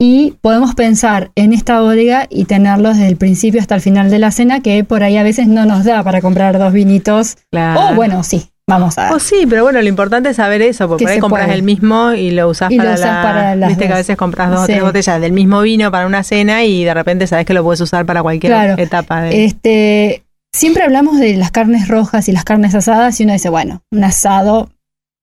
y 0.00 0.34
podemos 0.40 0.74
pensar 0.74 1.30
en 1.36 1.52
esta 1.52 1.80
bodega 1.80 2.26
y 2.28 2.44
tenerlos 2.44 2.96
desde 2.96 3.08
el 3.08 3.16
principio 3.16 3.60
hasta 3.60 3.74
el 3.76 3.80
final 3.80 4.10
de 4.10 4.18
la 4.18 4.30
cena, 4.30 4.60
que 4.60 4.82
por 4.84 5.02
ahí 5.02 5.16
a 5.16 5.22
veces 5.22 5.46
no 5.46 5.64
nos 5.66 5.84
da 5.84 6.02
para 6.02 6.20
comprar 6.20 6.58
dos 6.58 6.72
vinitos. 6.72 7.36
Claro. 7.50 7.92
O 7.92 7.94
bueno, 7.94 8.24
sí, 8.24 8.48
vamos 8.68 8.96
a... 8.98 9.12
O 9.14 9.18
sí, 9.18 9.46
pero 9.48 9.62
bueno, 9.64 9.80
lo 9.82 9.88
importante 9.88 10.30
es 10.30 10.36
saber 10.36 10.62
eso, 10.62 10.88
porque 10.88 11.04
Que 11.04 11.06
por 11.06 11.12
ahí 11.12 11.18
compras 11.20 11.44
puede. 11.46 11.56
el 11.58 11.62
mismo 11.62 12.12
y 12.12 12.30
lo 12.30 12.48
usás 12.48 12.70
Y 12.70 12.76
lo 12.76 12.82
para, 12.84 12.94
usás 12.94 13.06
la, 13.16 13.22
para 13.22 13.56
las 13.56 13.68
Viste 13.68 13.86
que 13.86 13.92
a 13.92 13.96
veces 13.96 14.16
compras 14.16 14.50
dos 14.50 14.60
o 14.62 14.66
tres 14.66 14.82
botellas 14.82 15.20
del 15.20 15.32
mismo 15.32 15.60
vino 15.62 15.90
para 15.90 16.06
una 16.06 16.22
cena 16.22 16.64
y 16.64 16.84
de 16.84 16.94
repente 16.94 17.26
sabes 17.26 17.44
que 17.46 17.54
lo 17.54 17.62
puedes 17.62 17.80
usar 17.80 18.06
para 18.06 18.22
cualquier 18.22 18.52
Claro. 18.52 18.74
etapa. 18.82 19.22
De, 19.22 19.44
Este, 19.44 20.22
siempre 20.54 20.82
hablamos 20.84 21.18
de 21.18 21.36
las 21.36 21.50
carnes 21.50 21.88
rojas 21.88 22.28
y 22.28 22.32
las 22.32 22.44
carnes 22.44 22.74
asadas 22.74 23.20
y 23.20 23.24
uno 23.24 23.32
dice, 23.34 23.48
bueno, 23.50 23.82
un 23.92 24.04
asado 24.04 24.70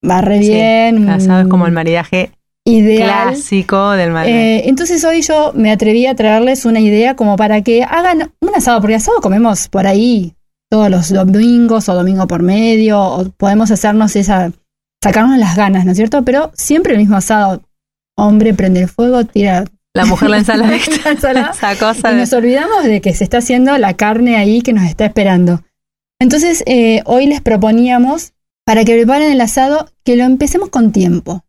va 0.08 0.20
re 0.20 0.38
bien. 0.38 1.08
un- 1.08 1.20
sabes 1.20 1.46
como 1.48 1.66
el 1.66 1.72
maridaje 1.72 2.30
ideal. 2.64 3.30
Clásico 3.30 3.90
del 3.92 4.12
Malbec. 4.12 4.32
Eh, 4.34 4.68
entonces 4.68 5.04
hoy 5.04 5.22
yo 5.22 5.52
me 5.56 5.72
atreví 5.72 6.06
a 6.06 6.14
traerles 6.14 6.64
una 6.64 6.78
idea 6.78 7.16
como 7.16 7.34
para 7.36 7.60
que 7.62 7.82
hagan 7.82 8.30
un 8.40 8.54
asado, 8.54 8.80
porque 8.80 8.94
asado 8.94 9.20
comemos 9.20 9.66
por 9.68 9.86
ahí 9.88 10.34
todos 10.72 10.88
los 10.88 11.12
domingos 11.12 11.90
o 11.90 11.94
domingo 11.94 12.26
por 12.26 12.42
medio, 12.42 12.98
o 12.98 13.28
podemos 13.32 13.70
hacernos 13.70 14.16
esa, 14.16 14.52
sacarnos 15.04 15.36
las 15.36 15.54
ganas, 15.54 15.84
¿no 15.84 15.90
es 15.90 15.98
cierto? 15.98 16.24
Pero 16.24 16.50
siempre 16.54 16.94
el 16.94 16.98
mismo 16.98 17.14
asado. 17.14 17.60
Hombre 18.16 18.54
prende 18.54 18.80
el 18.80 18.88
fuego, 18.88 19.22
tira 19.26 19.66
la 19.92 20.06
mujer 20.06 20.30
la 20.30 20.38
ensalada. 20.38 20.70
la 21.04 21.10
ensalada, 21.10 21.50
Esa 21.54 21.76
cosa 21.76 22.12
y 22.12 22.16
nos 22.16 22.32
olvidamos 22.32 22.84
de 22.84 23.02
que 23.02 23.12
se 23.12 23.22
está 23.22 23.36
haciendo 23.38 23.76
la 23.76 23.98
carne 23.98 24.36
ahí 24.36 24.62
que 24.62 24.72
nos 24.72 24.84
está 24.84 25.04
esperando. 25.04 25.62
Entonces, 26.18 26.62
eh, 26.64 27.02
hoy 27.04 27.26
les 27.26 27.42
proponíamos, 27.42 28.32
para 28.64 28.86
que 28.86 28.94
preparen 28.94 29.30
el 29.30 29.42
asado, 29.42 29.90
que 30.04 30.16
lo 30.16 30.24
empecemos 30.24 30.70
con 30.70 30.90
tiempo. 30.90 31.44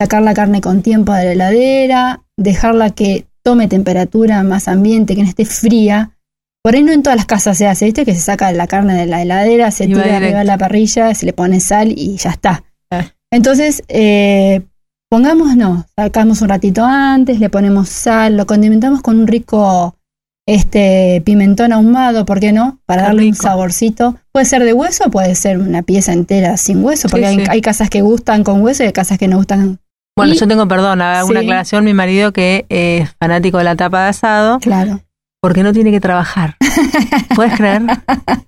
Sacar 0.00 0.22
la 0.22 0.34
carne 0.34 0.60
con 0.60 0.82
tiempo 0.82 1.12
de 1.14 1.24
la 1.24 1.32
heladera, 1.32 2.22
dejarla 2.36 2.90
que 2.90 3.26
tome 3.42 3.66
temperatura, 3.66 4.44
más 4.44 4.68
ambiente, 4.68 5.16
que 5.16 5.24
no 5.24 5.28
esté 5.28 5.46
fría. 5.46 6.12
Por 6.62 6.74
ahí 6.74 6.82
no 6.82 6.92
en 6.92 7.02
todas 7.02 7.16
las 7.16 7.26
casas 7.26 7.56
se 7.56 7.66
hace, 7.66 7.84
¿viste? 7.86 8.04
Que 8.04 8.14
se 8.14 8.20
saca 8.20 8.50
la 8.52 8.66
carne 8.66 8.94
de 8.94 9.06
la 9.06 9.22
heladera, 9.22 9.70
se 9.70 9.84
Y 9.84 9.88
tira 9.88 10.16
arriba 10.16 10.40
de 10.40 10.44
la 10.44 10.58
parrilla, 10.58 11.14
se 11.14 11.24
le 11.26 11.32
pone 11.32 11.60
sal 11.60 11.92
y 11.96 12.16
ya 12.16 12.30
está. 12.30 12.64
Ah. 12.90 13.04
Entonces, 13.30 13.82
eh, 13.88 14.62
pongámonos, 15.10 15.84
sacamos 15.96 16.42
un 16.42 16.48
ratito 16.48 16.84
antes, 16.84 17.38
le 17.40 17.48
ponemos 17.50 17.88
sal, 17.88 18.36
lo 18.36 18.46
condimentamos 18.46 19.00
con 19.02 19.18
un 19.20 19.26
rico 19.26 19.94
este 20.46 21.22
pimentón 21.26 21.72
ahumado, 21.74 22.24
¿por 22.24 22.40
qué 22.40 22.52
no? 22.52 22.80
Para 22.86 23.02
darle 23.02 23.28
un 23.28 23.34
saborcito. 23.34 24.16
Puede 24.32 24.46
ser 24.46 24.64
de 24.64 24.72
hueso, 24.72 25.10
puede 25.10 25.34
ser 25.34 25.58
una 25.58 25.82
pieza 25.82 26.12
entera 26.14 26.56
sin 26.56 26.82
hueso, 26.82 27.08
porque 27.10 27.26
Sí, 27.28 27.38
hay, 27.40 27.44
sí. 27.44 27.50
hay 27.50 27.60
casas 27.60 27.90
que 27.90 28.00
gustan 28.00 28.44
con 28.44 28.62
hueso 28.62 28.82
y 28.82 28.86
hay 28.86 28.92
casas 28.92 29.18
que 29.18 29.28
no 29.28 29.36
gustan. 29.36 29.78
Bueno, 30.16 30.32
Y- 30.32 30.38
yo 30.38 30.48
tengo, 30.48 30.66
perdón, 30.66 30.94
una 30.94 31.22
Sí. 31.22 31.36
aclaración. 31.36 31.84
Mi 31.84 31.92
marido, 31.94 32.32
que 32.32 32.64
es 32.70 33.10
fanático 33.20 33.58
de 33.58 33.64
la 33.64 33.76
tapa 33.76 34.04
de 34.04 34.08
asado, 34.08 34.58
Claro. 34.58 35.00
Porque 35.40 35.62
no 35.62 35.72
tiene 35.72 35.90
que 35.90 36.00
trabajar. 36.00 36.56
¿Puedes 37.34 37.54
creer? 37.54 37.82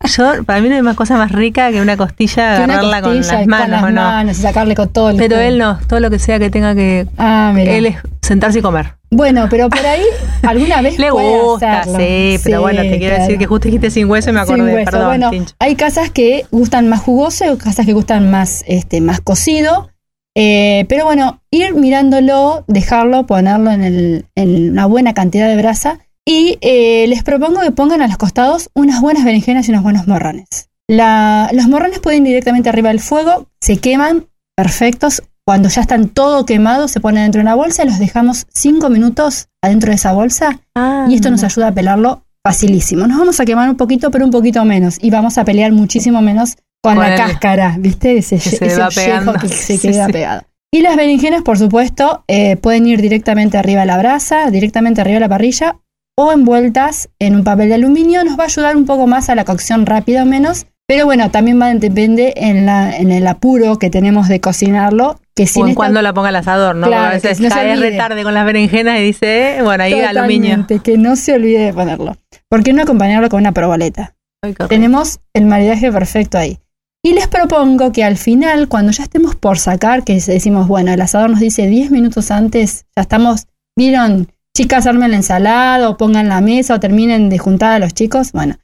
Yo, 0.07 0.45
para 0.45 0.61
mí 0.61 0.69
no 0.69 0.75
hay 0.75 0.83
más 0.83 0.97
cosa 0.97 1.17
más 1.17 1.31
rica 1.33 1.71
que 1.71 1.81
una 1.81 1.97
costilla, 1.97 2.57
Que 2.59 2.65
una 2.65 2.75
agarrarla 2.81 3.03
con 3.03 3.17
las 3.21 3.47
manos, 3.47 3.83
¿o 3.83 3.87
no? 3.91 3.93
manos 4.03 4.39
y 4.39 4.43
sacarle 4.43 4.75
con 4.75 4.89
todo 4.89 5.11
el 5.11 5.17
Pero 5.17 5.39
él 5.39 5.59
no, 5.59 5.79
todo 5.87 6.01
lo 6.01 6.11
que 6.11 6.19
sea 6.19 6.39
que 6.39 6.51
tenga 6.51 6.75
que. 6.75 7.07
Ah, 7.17 7.53
mira. 7.55 7.73
Él 7.73 7.87
es 7.87 7.97
sentarse 8.23 8.59
y 8.59 8.63
comer. 8.63 8.95
Bueno, 9.13 9.47
pero 9.51 9.69
por 9.69 9.85
ahí 9.85 10.03
alguna 10.43 10.83
vez 10.83 10.99
Le 10.99 11.11
puede 11.11 11.41
gusta, 11.41 11.81
hacerlo. 11.81 11.99
sí, 11.99 12.39
pero 12.45 12.61
bueno, 12.61 12.83
te 12.83 12.91
quiero 12.99 13.15
claro. 13.17 13.23
decir 13.23 13.39
que 13.39 13.47
justo 13.47 13.65
dijiste 13.69 13.91
sin 13.91 14.09
hueso 14.11 14.31
y 14.31 14.33
me 14.33 14.45
Sin 14.45 14.55
acordé, 14.55 14.75
hueso. 14.75 14.91
perdón. 14.91 15.07
Bueno, 15.07 15.31
Tincho. 15.31 15.55
hay 15.59 15.75
casas 15.77 16.11
que 16.11 16.47
gustan 16.51 16.89
más 16.89 17.01
jugoso 17.01 17.53
y 17.53 17.57
casas 17.57 17.87
que 17.87 17.93
gustan 17.93 18.31
más, 18.31 18.65
este, 18.67 19.01
más 19.01 19.21
cocido. 19.21 19.91
Eh, 20.37 20.87
pero 20.89 21.05
bueno, 21.05 21.41
ir 21.51 21.75
mirándolo, 21.75 22.65
dejarlo, 22.69 23.27
ponerlo 23.27 23.73
en, 23.73 23.83
el, 23.83 24.27
en 24.37 24.71
una 24.73 24.87
buena 24.87 25.13
cantidad 25.13 25.49
de 25.49 25.57
brasa. 25.57 25.99
Y 26.33 26.59
eh, 26.61 27.07
les 27.09 27.25
propongo 27.25 27.61
que 27.61 27.73
pongan 27.73 28.03
a 28.03 28.07
los 28.07 28.17
costados 28.17 28.71
unas 28.75 29.01
buenas 29.01 29.25
berenjenas 29.25 29.67
y 29.67 29.73
unos 29.73 29.83
buenos 29.83 30.07
morrones. 30.07 30.47
La- 30.89 31.51
los 31.53 31.67
morrones 31.67 31.99
pueden 31.99 32.23
ir 32.23 32.29
directamente 32.29 32.69
arriba 32.69 32.91
del 32.91 33.01
fuego, 33.01 33.49
se 33.61 33.79
queman 33.79 34.27
perfectos. 34.57 35.23
Cuando 35.45 35.69
ya 35.69 35.81
están 35.81 36.09
todo 36.09 36.47
quemados, 36.47 36.93
se 36.93 37.01
ponen 37.01 37.25
dentro 37.25 37.41
de 37.41 37.43
una 37.47 37.57
bolsa 37.57 37.83
y 37.83 37.87
los 37.87 37.99
dejamos 37.99 38.47
5 38.55 38.89
minutos 38.91 39.49
adentro 39.61 39.91
de 39.91 39.97
esa 39.97 40.13
bolsa 40.13 40.61
Ah, 40.77 41.07
y 41.09 41.15
esto 41.17 41.31
nos 41.31 41.43
ayuda 41.43 41.69
a 41.69 41.73
pelarlo 41.73 42.23
facilísimo. 42.47 43.09
Nos 43.09 43.19
vamos 43.19 43.41
a 43.41 43.45
quemar 43.45 43.69
un 43.69 43.77
poquito, 43.77 44.13
pero 44.13 44.25
un 44.25 44.31
poquito 44.31 44.65
menos. 44.65 44.99
Y 45.03 45.11
vamos 45.11 45.37
a 45.37 45.45
pelear 45.45 45.73
muchísimo 45.73 46.21
menos 46.23 46.55
con, 46.81 46.95
Con 46.95 46.99
la 47.03 47.15
el- 47.15 47.17
cáscara, 47.21 47.75
¿viste? 47.81 48.19
Ese, 48.19 48.37
que 48.37 48.51
se 48.51 48.67
ese 48.67 48.81
pegando. 48.95 49.33
que 49.33 49.49
se 49.49 49.77
Sí, 49.79 49.89
queda 49.89 50.07
sí. 50.07 50.13
pegado. 50.13 50.43
Y 50.73 50.83
las 50.83 50.95
berenjenas, 50.95 51.43
por 51.43 51.59
supuesto, 51.59 52.23
eh, 52.29 52.55
pueden 52.57 52.87
ir 52.87 53.01
directamente 53.01 53.59
arriba 53.59 53.81
de 53.81 53.87
la 53.87 53.99
brasa, 53.99 54.49
directamente 54.53 55.01
arriba 55.01 55.15
de 55.15 55.21
la 55.21 55.29
parrilla 55.29 55.77
o 56.17 56.33
envueltas 56.33 57.09
en 57.19 57.37
un 57.37 57.45
papel 57.45 57.69
de 57.69 57.77
aluminio. 57.77 58.25
Nos 58.25 58.39
va 58.39 58.45
a 58.45 58.47
ayudar 58.47 58.77
un 58.77 58.87
poco 58.87 59.07
más 59.07 59.29
a 59.31 59.35
la 59.35 59.45
cocción 59.45 59.87
rápida 59.87 60.23
o 60.23 60.27
menos. 60.27 60.67
Pero 60.87 61.05
bueno, 61.05 61.31
también 61.31 61.61
va, 61.61 61.73
depende 61.73 62.35
en, 62.37 62.67
la, 62.67 62.97
en 62.97 63.13
el 63.13 63.27
apuro 63.29 63.79
que 63.79 63.91
tenemos 63.91 64.27
de 64.27 64.41
cocinarlo. 64.41 65.21
Que 65.37 65.47
sin 65.47 65.63
O 65.63 65.69
en 65.69 65.75
cuando 65.75 66.03
la 66.03 66.13
ponga 66.13 66.31
al 66.31 66.37
asador, 66.37 66.75
¿no? 66.75 66.89
Claro, 66.89 67.11
a 67.11 67.11
veces 67.11 67.41
no 67.41 67.49
cae 67.49 67.77
retarde 67.77 68.25
con 68.25 68.35
las 68.35 68.45
berenjenas 68.45 68.99
y 68.99 69.03
dice, 69.03 69.59
eh, 69.59 69.63
bueno, 69.63 69.85
ahí 69.85 70.01
aluminio. 70.01 70.67
Que 70.83 70.99
no 70.99 71.15
se 71.15 71.35
olvide 71.35 71.67
de 71.67 71.73
ponerlo. 71.73 72.17
¿Por 72.49 72.65
qué 72.65 72.73
no 72.73 72.83
acompañarlo 72.83 73.29
con 73.29 73.41
una 73.41 73.53
proboleta? 73.53 74.17
Ay. 74.43 74.55
Tenemos 74.69 75.21
el 75.33 75.45
maridaje 75.45 75.93
perfecto 75.93 76.39
ahí. 76.39 76.59
Y 77.03 77.15
les 77.15 77.29
propongo 77.29 77.93
que 77.93 78.05
al 78.05 78.19
final, 78.19 78.69
cuando 78.69 78.93
ya 78.93 79.05
estemos 79.05 79.35
por 79.35 79.59
sacar, 79.59 80.05
que 80.05 80.15
decimos, 80.15 80.69
bueno, 80.69 80.93
el 80.93 81.01
asador 81.01 81.31
nos 81.31 81.41
dice 81.41 81.67
10 81.67 81.91
minutos 81.91 82.31
antes, 82.31 82.85
ya 82.95 83.03
estamos, 83.03 83.47
vieron, 83.77 84.31
chicas, 84.61 84.87
armen 84.87 85.11
la 85.11 85.17
ensalada 85.17 85.89
o 85.89 85.97
pongan 85.97 86.29
la 86.29 86.43
mesa 86.43 86.75
o 86.75 86.81
terminen 86.81 87.31
de 87.31 87.39
juntar 87.39 87.73
a 87.73 87.79
los 87.79 87.95
chicos. 87.95 88.33
Bueno, 88.33 88.57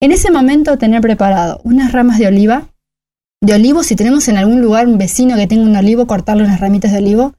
en 0.00 0.10
ese 0.10 0.30
momento 0.30 0.78
tener 0.78 1.02
preparado 1.02 1.60
unas 1.62 1.92
ramas 1.92 2.18
de 2.18 2.26
oliva, 2.26 2.68
de 3.42 3.52
olivo, 3.52 3.82
si 3.82 3.94
tenemos 3.94 4.28
en 4.28 4.38
algún 4.38 4.62
lugar 4.62 4.86
un 4.86 4.96
vecino 4.96 5.36
que 5.36 5.46
tenga 5.46 5.64
un 5.64 5.76
olivo, 5.76 6.06
cortarle 6.06 6.44
unas 6.44 6.58
ramitas 6.58 6.92
de 6.92 6.98
olivo, 6.98 7.34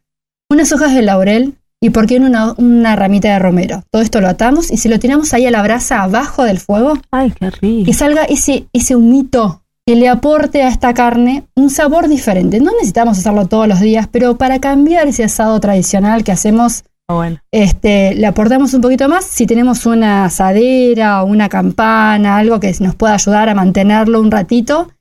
unas 0.48 0.72
hojas 0.72 0.94
de 0.94 1.02
laurel 1.02 1.56
y 1.82 1.90
por 1.90 2.06
qué 2.06 2.20
no 2.20 2.28
una, 2.28 2.54
una 2.58 2.96
ramita 2.96 3.30
de 3.34 3.40
romero. 3.40 3.82
Todo 3.90 4.04
esto 4.04 4.22
lo 4.22 4.28
atamos 4.28 4.70
y 4.72 4.78
si 4.78 4.90
lo 4.90 5.00
tiramos 5.00 5.34
ahí 5.34 5.48
a 5.48 5.52
la 5.52 5.64
brasa 5.64 6.04
abajo 6.04 6.44
del 6.44 6.60
fuego, 6.60 7.00
Ay, 7.10 7.32
qué 7.32 7.50
rico. 7.50 7.86
que 7.88 7.94
salga 7.94 8.26
ese, 8.26 8.68
ese 8.74 8.96
humito 8.96 9.64
que 9.88 9.96
le 9.96 10.08
aporte 10.08 10.62
a 10.62 10.68
esta 10.68 10.94
carne 10.94 11.46
un 11.56 11.72
sabor 11.72 12.08
diferente. 12.08 12.60
No 12.60 12.74
necesitamos 12.74 13.18
hacerlo 13.18 13.48
todos 13.48 13.68
los 13.68 13.80
días, 13.80 14.08
pero 14.12 14.38
para 14.38 14.60
cambiar 14.60 15.08
ese 15.08 15.24
asado 15.24 15.60
tradicional 15.60 16.24
que 16.24 16.32
hacemos, 16.32 16.84
bueno. 17.08 17.40
este, 17.52 18.16
le 18.16 18.26
aportamos 18.28 18.74
un 18.74 18.82
poquito 18.82 19.10
más. 19.10 19.26
Si 19.26 19.46
tenemos 19.46 19.86
una 19.86 20.26
asadera 20.26 21.24
o 21.24 21.28
una 21.28 21.50
campana, 21.50 22.38
algo 22.38 22.60
que 22.60 22.74
nos 22.80 22.96
pueda 22.96 23.16
ayudar 23.16 23.50
a 23.50 23.56
mantenerlo 23.56 24.22
un 24.22 24.32
ratito, 24.32 24.92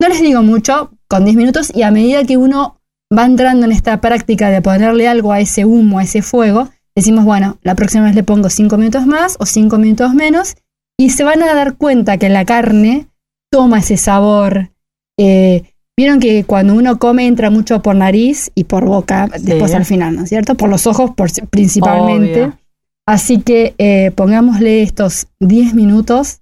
no 0.00 0.08
les 0.08 0.20
digo 0.20 0.42
mucho, 0.42 0.90
con 1.08 1.24
10 1.24 1.36
minutos, 1.36 1.70
y 1.74 1.82
a 1.82 1.90
medida 1.90 2.24
que 2.24 2.36
uno 2.36 2.80
va 3.16 3.26
entrando 3.26 3.66
en 3.66 3.72
esta 3.72 4.00
práctica 4.00 4.50
de 4.50 4.62
ponerle 4.62 5.06
algo 5.06 5.32
a 5.32 5.40
ese 5.40 5.64
humo, 5.64 5.98
a 5.98 6.04
ese 6.04 6.22
fuego, 6.22 6.70
decimos, 6.96 7.24
bueno, 7.24 7.58
la 7.62 7.74
próxima 7.74 8.04
vez 8.04 8.14
le 8.14 8.22
pongo 8.22 8.48
5 8.48 8.76
minutos 8.78 9.06
más 9.06 9.36
o 9.38 9.46
5 9.46 9.78
minutos 9.78 10.14
menos, 10.14 10.56
y 10.98 11.10
se 11.10 11.24
van 11.24 11.42
a 11.42 11.54
dar 11.54 11.76
cuenta 11.76 12.16
que 12.16 12.28
la 12.28 12.44
carne 12.44 13.08
toma 13.50 13.78
ese 13.78 13.96
sabor. 13.96 14.70
eh, 15.18 15.71
Vieron 15.96 16.20
que 16.20 16.44
cuando 16.44 16.74
uno 16.74 16.98
come 16.98 17.26
entra 17.26 17.50
mucho 17.50 17.82
por 17.82 17.94
nariz 17.94 18.50
y 18.54 18.64
por 18.64 18.84
boca, 18.86 19.28
Sí. 19.36 19.42
después 19.44 19.74
al 19.74 19.84
final, 19.84 20.16
¿no 20.16 20.22
es 20.24 20.28
cierto? 20.30 20.54
Por 20.56 20.70
los 20.70 20.86
ojos 20.86 21.10
por- 21.14 21.30
principalmente. 21.50 22.44
Obvio. 22.44 22.58
Así 23.06 23.40
que 23.40 23.74
eh, 23.78 24.10
pongámosle 24.14 24.82
estos 24.82 25.26
10 25.40 25.74
minutos 25.74 26.38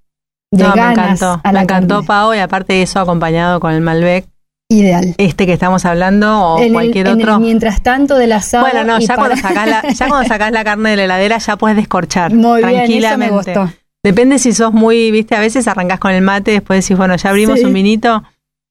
de 0.53 0.63
No, 0.65 0.75
me 0.77 0.93
encantó. 0.93 1.41
a 1.43 1.53
la 1.53 1.61
me 1.61 1.63
encantó, 1.65 1.95
carne. 1.97 2.07
Pau, 2.07 2.35
y 2.35 2.39
aparte 2.39 2.75
de 2.75 2.83
eso 2.83 3.01
acompañado 3.01 3.59
con 3.61 3.73
el 3.73 3.81
Malbec, 3.81 4.27
Ideal. 4.69 5.15
este 5.19 5.47
que 5.47 5.53
estamos 5.55 5.85
hablando, 5.85 6.41
o 6.55 6.59
En 6.59 6.67
el- 6.67 6.73
cualquier 6.73 7.07
el 7.09 7.15
otro. 7.15 7.41
mientras 7.41 7.83
tanto 7.83 8.17
del 8.17 8.33
asado. 8.33 8.65
Bueno, 8.71 8.85
no, 8.85 9.01
ya 9.01 9.17
para- 9.17 9.29
cuando, 9.35 9.37
sacás 9.37 9.69
la, 9.69 9.93
ya 9.93 10.09
cuando 10.09 10.29
sacás 10.33 10.53
la 10.53 10.63
carne 10.65 10.91
de 10.91 10.97
la 10.97 11.05
heladera 11.05 11.39
ya 11.39 11.57
puedes 11.57 11.77
descorchar. 11.77 12.33
Muy 12.35 12.63
bien, 12.65 13.05
eso 13.05 13.19
me 13.19 13.31
gustó. 13.31 13.71
Depende 14.05 14.39
si 14.39 14.53
sos 14.53 14.73
muy, 14.73 15.11
viste, 15.11 15.35
a 15.35 15.41
veces 15.41 15.67
arrancás 15.67 15.99
con 15.99 16.13
el 16.13 16.23
mate, 16.23 16.53
después 16.53 16.85
decís, 16.85 16.97
bueno, 16.97 17.17
ya 17.17 17.31
abrimos 17.31 17.59
Sí. 17.59 17.65
un 17.65 17.73
vinito. 17.73 18.23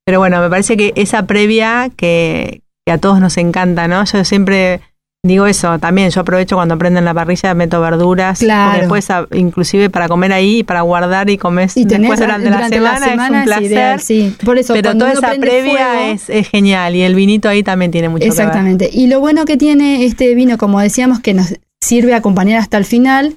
Pero 0.05 0.19
bueno, 0.19 0.39
me 0.41 0.49
parece 0.49 0.75
que 0.77 0.93
esa 0.95 1.25
previa 1.27 1.89
que, 1.95 2.61
que 2.85 2.91
a 2.93 2.97
todos 2.97 3.19
nos 3.19 3.37
encanta, 3.37 3.87
¿no? 3.87 4.03
Yo 4.05 4.23
siempre 4.25 4.81
digo 5.23 5.45
eso, 5.47 5.77
también 5.79 6.09
yo 6.11 6.21
aprovecho 6.21 6.55
cuando 6.55 6.77
prenden 6.77 7.03
la 7.03 7.13
parrilla, 7.13 7.53
meto 7.53 7.81
verduras, 7.81 8.39
Claro. 8.39 8.69
porque 8.87 9.01
después 9.01 9.07
inclusive 9.33 9.89
para 9.89 10.07
comer 10.07 10.31
ahí, 10.31 10.63
para 10.63 10.81
guardar 10.81 11.29
y 11.29 11.37
comer 11.37 11.69
Y 11.75 11.83
después 11.83 12.19
durante, 12.21 12.49
la 12.49 12.69
semana, 12.69 13.05
es 13.25 13.31
un 13.31 13.43
placer. 13.43 13.63
ideal, 13.63 13.99
sí. 13.99 14.33
Por 14.45 14.57
eso, 14.57 14.73
pero 14.73 14.97
toda 14.97 15.11
esa 15.11 15.31
previa 15.35 15.89
fuego- 15.93 16.13
es, 16.13 16.29
es 16.29 16.47
genial 16.47 16.95
y 16.95 17.01
el 17.01 17.15
vinito 17.15 17.49
ahí 17.49 17.63
también 17.63 17.91
tiene 17.91 18.07
mucho 18.07 18.23
que 18.23 18.29
ver. 18.29 18.39
Exactamente. 18.39 18.89
Y 18.91 19.07
lo 19.07 19.19
bueno 19.19 19.43
que 19.45 19.57
tiene 19.57 20.05
este 20.05 20.33
vino, 20.35 20.57
como 20.57 20.79
decíamos, 20.79 21.19
que 21.19 21.33
nos 21.33 21.53
sirve 21.81 22.13
a 22.13 22.17
acompañar 22.17 22.59
hasta 22.61 22.77
el 22.77 22.85
final. 22.85 23.35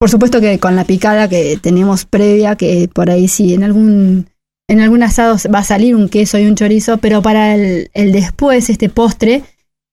Por 0.00 0.10
supuesto 0.10 0.40
que 0.40 0.58
con 0.58 0.74
la 0.74 0.82
picada 0.84 1.28
que 1.28 1.56
tenemos 1.62 2.04
previa, 2.04 2.56
que 2.56 2.88
por 2.92 3.08
ahí 3.10 3.28
sí, 3.28 3.54
en 3.54 3.62
algún, 3.62 4.26
en 4.72 4.80
algún 4.80 5.02
asado 5.02 5.36
va 5.54 5.58
a 5.58 5.64
salir 5.64 5.94
un 5.94 6.08
queso 6.08 6.38
y 6.38 6.46
un 6.46 6.54
chorizo, 6.54 6.96
pero 6.96 7.20
para 7.20 7.54
el, 7.54 7.90
el 7.92 8.10
después, 8.10 8.70
este 8.70 8.88
postre, 8.88 9.42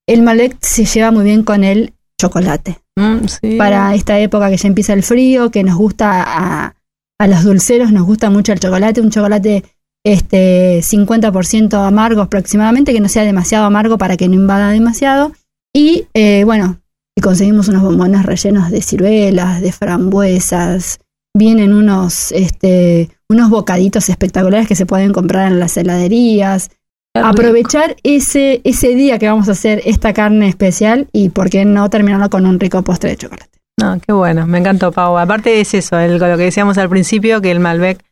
el 0.07 0.21
Malbec 0.21 0.55
se 0.61 0.85
lleva 0.85 1.11
muy 1.11 1.25
bien 1.25 1.43
con 1.43 1.65
el 1.65 1.93
chocolate. 2.17 2.79
Mm, 2.95 3.25
sí. 3.27 3.57
Para 3.57 3.93
esta 3.93 4.17
época 4.19 4.49
que 4.49 4.55
ya 4.55 4.69
empieza 4.69 4.93
el 4.93 5.03
frío, 5.03 5.51
que 5.51 5.65
nos 5.65 5.75
gusta 5.75 6.23
a, 6.25 6.75
a 7.19 7.27
los 7.27 7.43
dulceros, 7.43 7.91
nos 7.91 8.05
gusta 8.05 8.29
mucho 8.29 8.53
el 8.53 8.61
chocolate, 8.61 9.01
un 9.01 9.09
chocolate 9.09 9.65
este 10.05 10.79
50% 10.79 11.85
amargo 11.85 12.21
aproximadamente, 12.21 12.93
que 12.93 13.01
no 13.01 13.09
sea 13.09 13.23
demasiado 13.23 13.65
amargo 13.65 13.97
para 13.97 14.15
que 14.15 14.29
no 14.29 14.35
invada 14.35 14.71
demasiado. 14.71 15.33
Y 15.75 16.07
eh, 16.13 16.45
bueno, 16.45 16.79
si 17.17 17.21
conseguimos 17.21 17.67
unos 17.67 17.83
bombones 17.83 18.25
rellenos 18.25 18.71
de 18.71 18.81
ciruelas, 18.81 19.59
de 19.59 19.73
frambuesas, 19.73 20.99
vienen 21.35 21.73
unos, 21.73 22.31
este, 22.31 23.09
unos 23.29 23.49
bocaditos 23.49 24.09
espectaculares 24.09 24.67
que 24.67 24.75
se 24.75 24.85
pueden 24.85 25.13
comprar 25.13 25.51
en 25.51 25.59
las 25.59 25.77
heladerías. 25.77 26.71
aprovechar 27.15 27.95
ese, 28.03 28.61
ese 28.63 28.95
día 28.95 29.19
que 29.19 29.27
vamos 29.27 29.49
a 29.49 29.53
hacer 29.53 29.81
esta 29.85 30.13
carne 30.13 30.47
especial 30.47 31.07
y 31.11 31.29
por 31.29 31.49
qué 31.49 31.65
no 31.65 31.89
terminarlo 31.89 32.29
con 32.29 32.45
un 32.45 32.59
rico 32.59 32.81
postre 32.83 33.11
de 33.11 33.17
chocolate. 33.17 33.49
No, 33.79 33.99
qué 34.05 34.13
bueno, 34.13 34.45
me 34.45 34.57
encantó, 34.57 34.91
Pau. 34.91 35.17
Aparte 35.17 35.61
es 35.61 35.73
eso, 35.73 35.97
el, 35.99 36.17
lo 36.17 36.37
que 36.37 36.43
decíamos 36.43 36.77
al 36.77 36.89
principio, 36.89 37.41
que 37.41 37.51
el 37.51 37.59
Malbec 37.59 38.03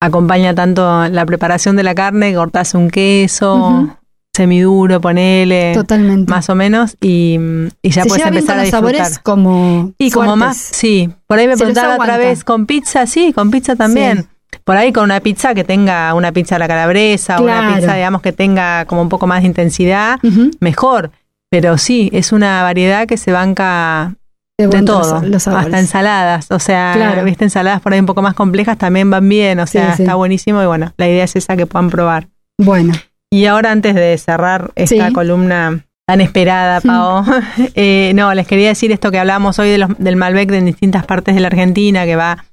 acompaña 0.00 0.54
tanto 0.54 1.08
la 1.08 1.24
preparación 1.24 1.76
de 1.76 1.82
la 1.82 1.94
carne, 1.94 2.34
cortás 2.34 2.74
un 2.74 2.90
queso, 2.90 3.96
semiduro, 4.36 5.00
ponele. 5.00 5.72
Totalmente. 5.74 6.30
Más 6.30 6.50
o 6.50 6.54
menos, 6.54 6.96
y, 7.00 7.38
y 7.82 7.90
ya 7.90 8.02
Se 8.02 8.08
puedes 8.08 8.24
lleva 8.24 8.30
bien 8.30 8.44
empezar 8.44 8.56
con 8.56 8.58
a 8.60 8.62
los 8.62 8.64
disfrutar. 8.64 8.70
sabores 8.70 9.18
como 9.20 9.92
y 9.98 10.10
como 10.10 10.36
más, 10.36 10.56
sí. 10.58 11.10
Por 11.26 11.38
ahí 11.38 11.48
me 11.48 11.56
preguntaba 11.56 11.96
otra 11.96 12.18
vez, 12.18 12.44
¿con 12.44 12.66
pizza? 12.66 13.06
Sí, 13.06 13.32
con 13.32 13.50
pizza 13.50 13.76
también. 13.76 14.22
Sí. 14.22 14.28
Por 14.64 14.76
ahí 14.76 14.92
con 14.92 15.04
una 15.04 15.20
pizza 15.20 15.54
que 15.54 15.62
tenga 15.64 16.14
una 16.14 16.32
pizza 16.32 16.56
a 16.56 16.58
la 16.58 16.66
calabresa, 16.68 17.38
o 17.38 17.42
una 17.44 17.58
Claro. 17.60 17.74
pizza, 17.76 17.94
digamos, 17.94 18.22
que 18.22 18.32
tenga 18.32 18.84
como 18.86 19.02
un 19.02 19.08
poco 19.08 19.26
más 19.26 19.42
de 19.42 19.46
intensidad, 19.48 20.18
mejor. 20.60 21.10
Pero 21.50 21.76
sí, 21.78 22.10
es 22.12 22.32
una 22.32 22.62
variedad 22.62 23.06
que 23.06 23.16
se 23.16 23.30
banca 23.30 24.14
De 24.58 24.66
de 24.68 24.82
todo, 24.82 25.20
los 25.22 25.46
hasta 25.48 25.78
ensaladas, 25.78 26.50
o 26.50 26.58
sea, 26.58 26.92
Claro. 26.94 27.24
viste 27.24 27.44
ensaladas 27.44 27.80
por 27.80 27.92
ahí 27.92 28.00
un 28.00 28.06
poco 28.06 28.22
más 28.22 28.34
complejas 28.34 28.78
también 28.78 29.10
van 29.10 29.28
bien, 29.28 29.58
o 29.60 29.66
sea, 29.66 29.94
sí. 29.96 30.02
está 30.02 30.14
buenísimo 30.14 30.62
y 30.62 30.66
bueno, 30.66 30.92
la 30.96 31.08
idea 31.08 31.24
es 31.24 31.36
esa 31.36 31.56
que 31.56 31.66
puedan 31.66 31.90
probar. 31.90 32.28
Bueno, 32.58 32.92
Y 33.30 33.46
ahora 33.46 33.72
antes 33.72 33.96
de 33.96 34.16
cerrar 34.16 34.70
esta 34.76 35.08
Sí. 35.08 35.12
columna 35.12 35.80
tan 36.06 36.20
esperada, 36.20 36.80
Pao, 36.80 37.24
eh, 37.74 38.12
no, 38.14 38.32
les 38.32 38.46
quería 38.46 38.68
decir 38.68 38.92
esto 38.92 39.10
que 39.10 39.18
hablamos 39.18 39.58
hoy 39.58 39.70
de 39.70 39.78
los- 39.78 39.98
del 39.98 40.14
Malbec 40.16 40.52
en 40.52 40.66
distintas 40.66 41.04
partes 41.04 41.34
de 41.34 41.40
la 41.40 41.48
Argentina, 41.48 42.04
que 42.04 42.14
va, 42.14 42.44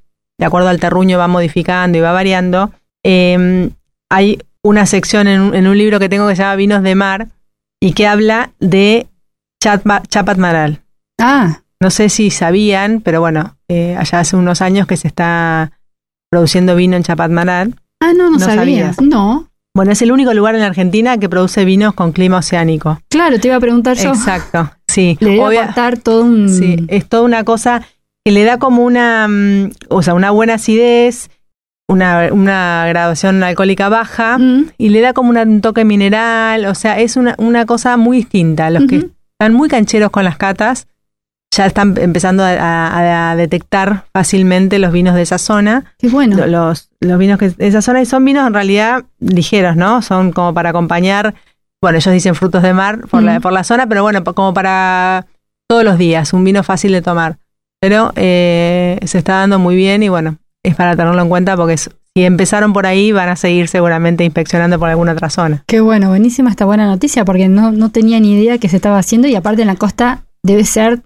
de 0.41 0.45
acuerdo 0.48 0.67
al 0.69 0.79
terruño, 0.79 1.17
va 1.19 1.27
modificando 1.29 1.98
y 1.98 2.01
va 2.01 2.12
variando. 2.12 2.71
Eh, 3.05 3.69
hay 4.10 4.39
una 4.63 4.86
sección 4.86 5.27
en, 5.27 5.39
un- 5.39 5.55
en 5.55 5.67
un 5.67 5.77
libro 5.77 6.00
que 6.00 6.10
tengo 6.10 6.27
que 6.27 6.36
se 6.36 6.41
llama 6.41 6.55
Vinos 6.55 6.83
de 6.83 6.95
Mar 6.95 7.27
y 7.79 7.93
que 7.93 8.07
habla 8.07 8.51
de 8.60 9.07
Chapa- 9.63 10.01
Chapatmaral. 10.07 10.81
ah, 11.19 11.60
No 11.79 11.89
sé 11.89 12.10
si 12.10 12.29
sabían, 12.31 13.01
pero 13.01 13.21
bueno, 13.21 13.55
eh, 13.67 13.95
allá 13.98 14.19
hace 14.19 14.36
unos 14.36 14.62
años 14.62 14.86
que 14.88 14.98
se 14.98 15.07
está 15.07 15.71
produciendo 16.29 16.75
vino 16.75 16.95
en 16.98 17.03
Chapatmaral. 17.03 17.75
ah, 18.01 18.13
no, 18.13 18.25
no, 18.25 18.31
No 18.31 18.39
sabía. 18.39 18.55
sabías. 18.93 19.01
No, 19.01 19.48
Bueno, 19.75 19.91
es 19.91 20.01
el 20.01 20.12
único 20.12 20.33
lugar 20.33 20.55
en 20.55 20.62
la 20.62 20.67
Argentina 20.67 21.17
que 21.17 21.29
produce 21.29 21.65
vinos 21.65 21.93
con 21.93 22.12
clima 22.12 22.38
oceánico. 22.39 23.00
claro, 23.10 23.39
te 23.39 23.48
iba 23.48 23.57
a 23.57 23.60
preguntar 23.60 23.95
yo. 23.98 24.10
Exacto, 24.10 24.71
sí. 24.88 25.17
Le 25.21 25.29
debe 25.31 25.41
Obvia- 25.43 25.62
aportar 25.63 25.98
todo 25.98 26.24
un... 26.24 26.50
sí, 26.50 26.77
es 26.88 27.07
toda 27.07 27.24
una 27.24 27.43
cosa 27.43 27.81
que 28.25 28.31
le 28.31 28.43
da 28.43 28.57
como 28.59 28.83
una, 28.83 29.27
mm, 29.27 29.71
o 29.89 30.01
sea, 30.03 30.13
una 30.13 30.31
buena 30.31 30.55
acidez, 30.55 31.29
una, 31.89 32.29
una 32.31 32.85
graduación 32.87 33.43
alcohólica 33.43 33.89
baja 33.89 34.37
Mm, 34.37 34.69
y 34.77 34.89
le 34.89 35.01
da 35.01 35.13
como 35.13 35.29
una- 35.29 35.43
un 35.43 35.61
toque 35.61 35.83
mineral, 35.85 36.65
o 36.65 36.75
sea, 36.75 36.99
es 36.99 37.15
una, 37.17 37.35
una 37.37 37.65
cosa 37.65 37.97
muy 37.97 38.17
distinta. 38.17 38.69
Los 38.69 38.85
que 38.85 38.95
están 39.39 39.53
muy 39.53 39.67
cancheros 39.69 40.11
con 40.11 40.23
las 40.23 40.37
catas 40.37 40.87
ya 41.53 41.65
están 41.65 41.95
empezando 41.97 42.43
a, 42.43 42.51
a- 42.51 43.31
a 43.31 43.35
detectar 43.35 44.05
fácilmente 44.13 44.79
los 44.79 44.93
vinos 44.93 45.15
de 45.15 45.23
esa 45.23 45.37
zona. 45.37 45.93
qué 45.97 46.07
bueno. 46.07 46.37
Lo- 46.37 46.47
Los, 46.47 46.89
los 47.01 47.17
vinos 47.19 47.37
que 47.39 47.49
de 47.49 47.67
esa 47.67 47.81
zona 47.81 48.01
y 48.01 48.05
son 48.05 48.23
vinos 48.23 48.47
en 48.47 48.53
realidad 48.53 49.03
ligeros, 49.19 49.75
¿no? 49.75 50.01
Son 50.01 50.31
como 50.31 50.53
para 50.53 50.69
acompañar, 50.69 51.33
bueno, 51.81 51.97
ellos 51.97 52.13
dicen 52.13 52.35
frutos 52.35 52.61
de 52.63 52.73
mar 52.73 53.01
por, 53.09 53.21
la, 53.23 53.39
por 53.41 53.51
la 53.51 53.65
zona, 53.65 53.87
pero 53.87 54.03
bueno, 54.03 54.23
como 54.23 54.53
para 54.53 55.25
todos 55.67 55.83
los 55.83 55.97
días, 55.97 56.31
un 56.31 56.43
vino 56.45 56.63
fácil 56.63 56.93
de 56.93 57.01
tomar. 57.01 57.37
Pero 57.81 58.11
eh, 58.15 59.00
se 59.05 59.17
está 59.17 59.38
dando 59.39 59.57
muy 59.59 59.75
bien 59.75 60.03
y 60.03 60.09
bueno, 60.09 60.38
es 60.63 60.75
para 60.75 60.95
tenerlo 60.95 61.21
en 61.21 61.29
cuenta 61.29 61.57
porque 61.57 61.73
es- 61.73 61.89
si 62.13 62.25
empezaron 62.25 62.73
por 62.73 62.85
ahí 62.85 63.11
van 63.13 63.29
a 63.29 63.35
seguir 63.38 63.67
seguramente 63.69 64.23
inspeccionando 64.25 64.77
por 64.77 64.89
alguna 64.89 65.13
otra 65.13 65.29
zona. 65.29 65.63
Qué 65.65 65.79
bueno, 65.79 66.09
buenísima 66.09 66.50
esta 66.50 66.65
buena 66.65 66.85
noticia 66.85 67.23
porque 67.25 67.47
no, 67.47 67.71
no 67.71 67.89
tenía 67.89 68.19
ni 68.19 68.33
idea 68.33 68.57
que 68.57 68.67
se 68.69 68.75
estaba 68.75 69.00
haciendo 69.00 69.27
y 69.29 69.35
aparte 69.35 69.61
en 69.61 69.67
la 69.69 69.75
costa 69.77 70.23
debe 70.43 70.65
ser, 70.65 71.01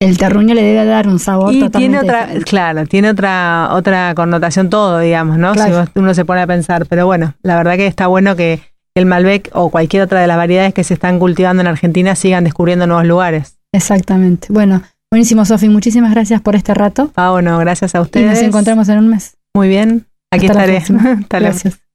el 0.00 0.18
terruño 0.18 0.54
le 0.54 0.62
debe 0.62 0.84
dar 0.84 1.06
un 1.08 1.18
sabor 1.20 1.54
Y 1.54 1.60
totalmente 1.60 1.78
tiene 1.78 1.98
otra, 2.00 2.20
diferente. 2.22 2.50
claro, 2.50 2.86
tiene 2.86 3.10
otra 3.10 3.68
otra 3.72 4.14
connotación 4.16 4.68
todo, 4.68 4.98
digamos, 4.98 5.38
¿no? 5.38 5.52
Claro. 5.54 5.84
Si 5.86 5.90
uno 5.98 6.12
se 6.12 6.24
pone 6.24 6.40
a 6.42 6.46
pensar, 6.46 6.86
pero 6.86 7.06
bueno, 7.06 7.34
la 7.42 7.56
verdad 7.56 7.76
que 7.76 7.86
está 7.86 8.06
bueno 8.08 8.34
que 8.36 8.60
el 8.96 9.06
Malbec 9.06 9.50
o 9.54 9.70
cualquier 9.70 10.02
otra 10.02 10.20
de 10.20 10.26
las 10.26 10.36
variedades 10.36 10.74
que 10.74 10.82
se 10.84 10.94
están 10.94 11.20
cultivando 11.20 11.60
en 11.60 11.68
Argentina 11.68 12.16
sigan 12.16 12.42
descubriendo 12.44 12.86
nuevos 12.88 13.06
lugares. 13.06 13.58
Exactamente. 13.72 14.48
Bueno, 14.50 14.82
buenísimo, 15.10 15.44
Sofi. 15.44 15.68
Muchísimas 15.68 16.10
gracias 16.12 16.40
por 16.40 16.54
este 16.56 16.74
rato 16.74 17.08
Pau, 17.14 17.40
no, 17.42 17.58
gracias 17.58 17.94
a 17.94 17.98
y 17.98 18.02
ustedes. 18.02 18.30
nos 18.30 18.42
encontramos 18.42 18.88
en 18.88 18.98
un 18.98 19.08
mes. 19.08 19.36
Muy 19.54 19.68
bien, 19.68 20.06
aquí 20.32 20.46
Hasta 20.46 20.58
la 20.58 20.64
estaré. 20.64 20.76
próxima. 20.76 21.00
Hasta 21.22 21.40
luego. 21.40 21.52
Gracias. 21.54 21.87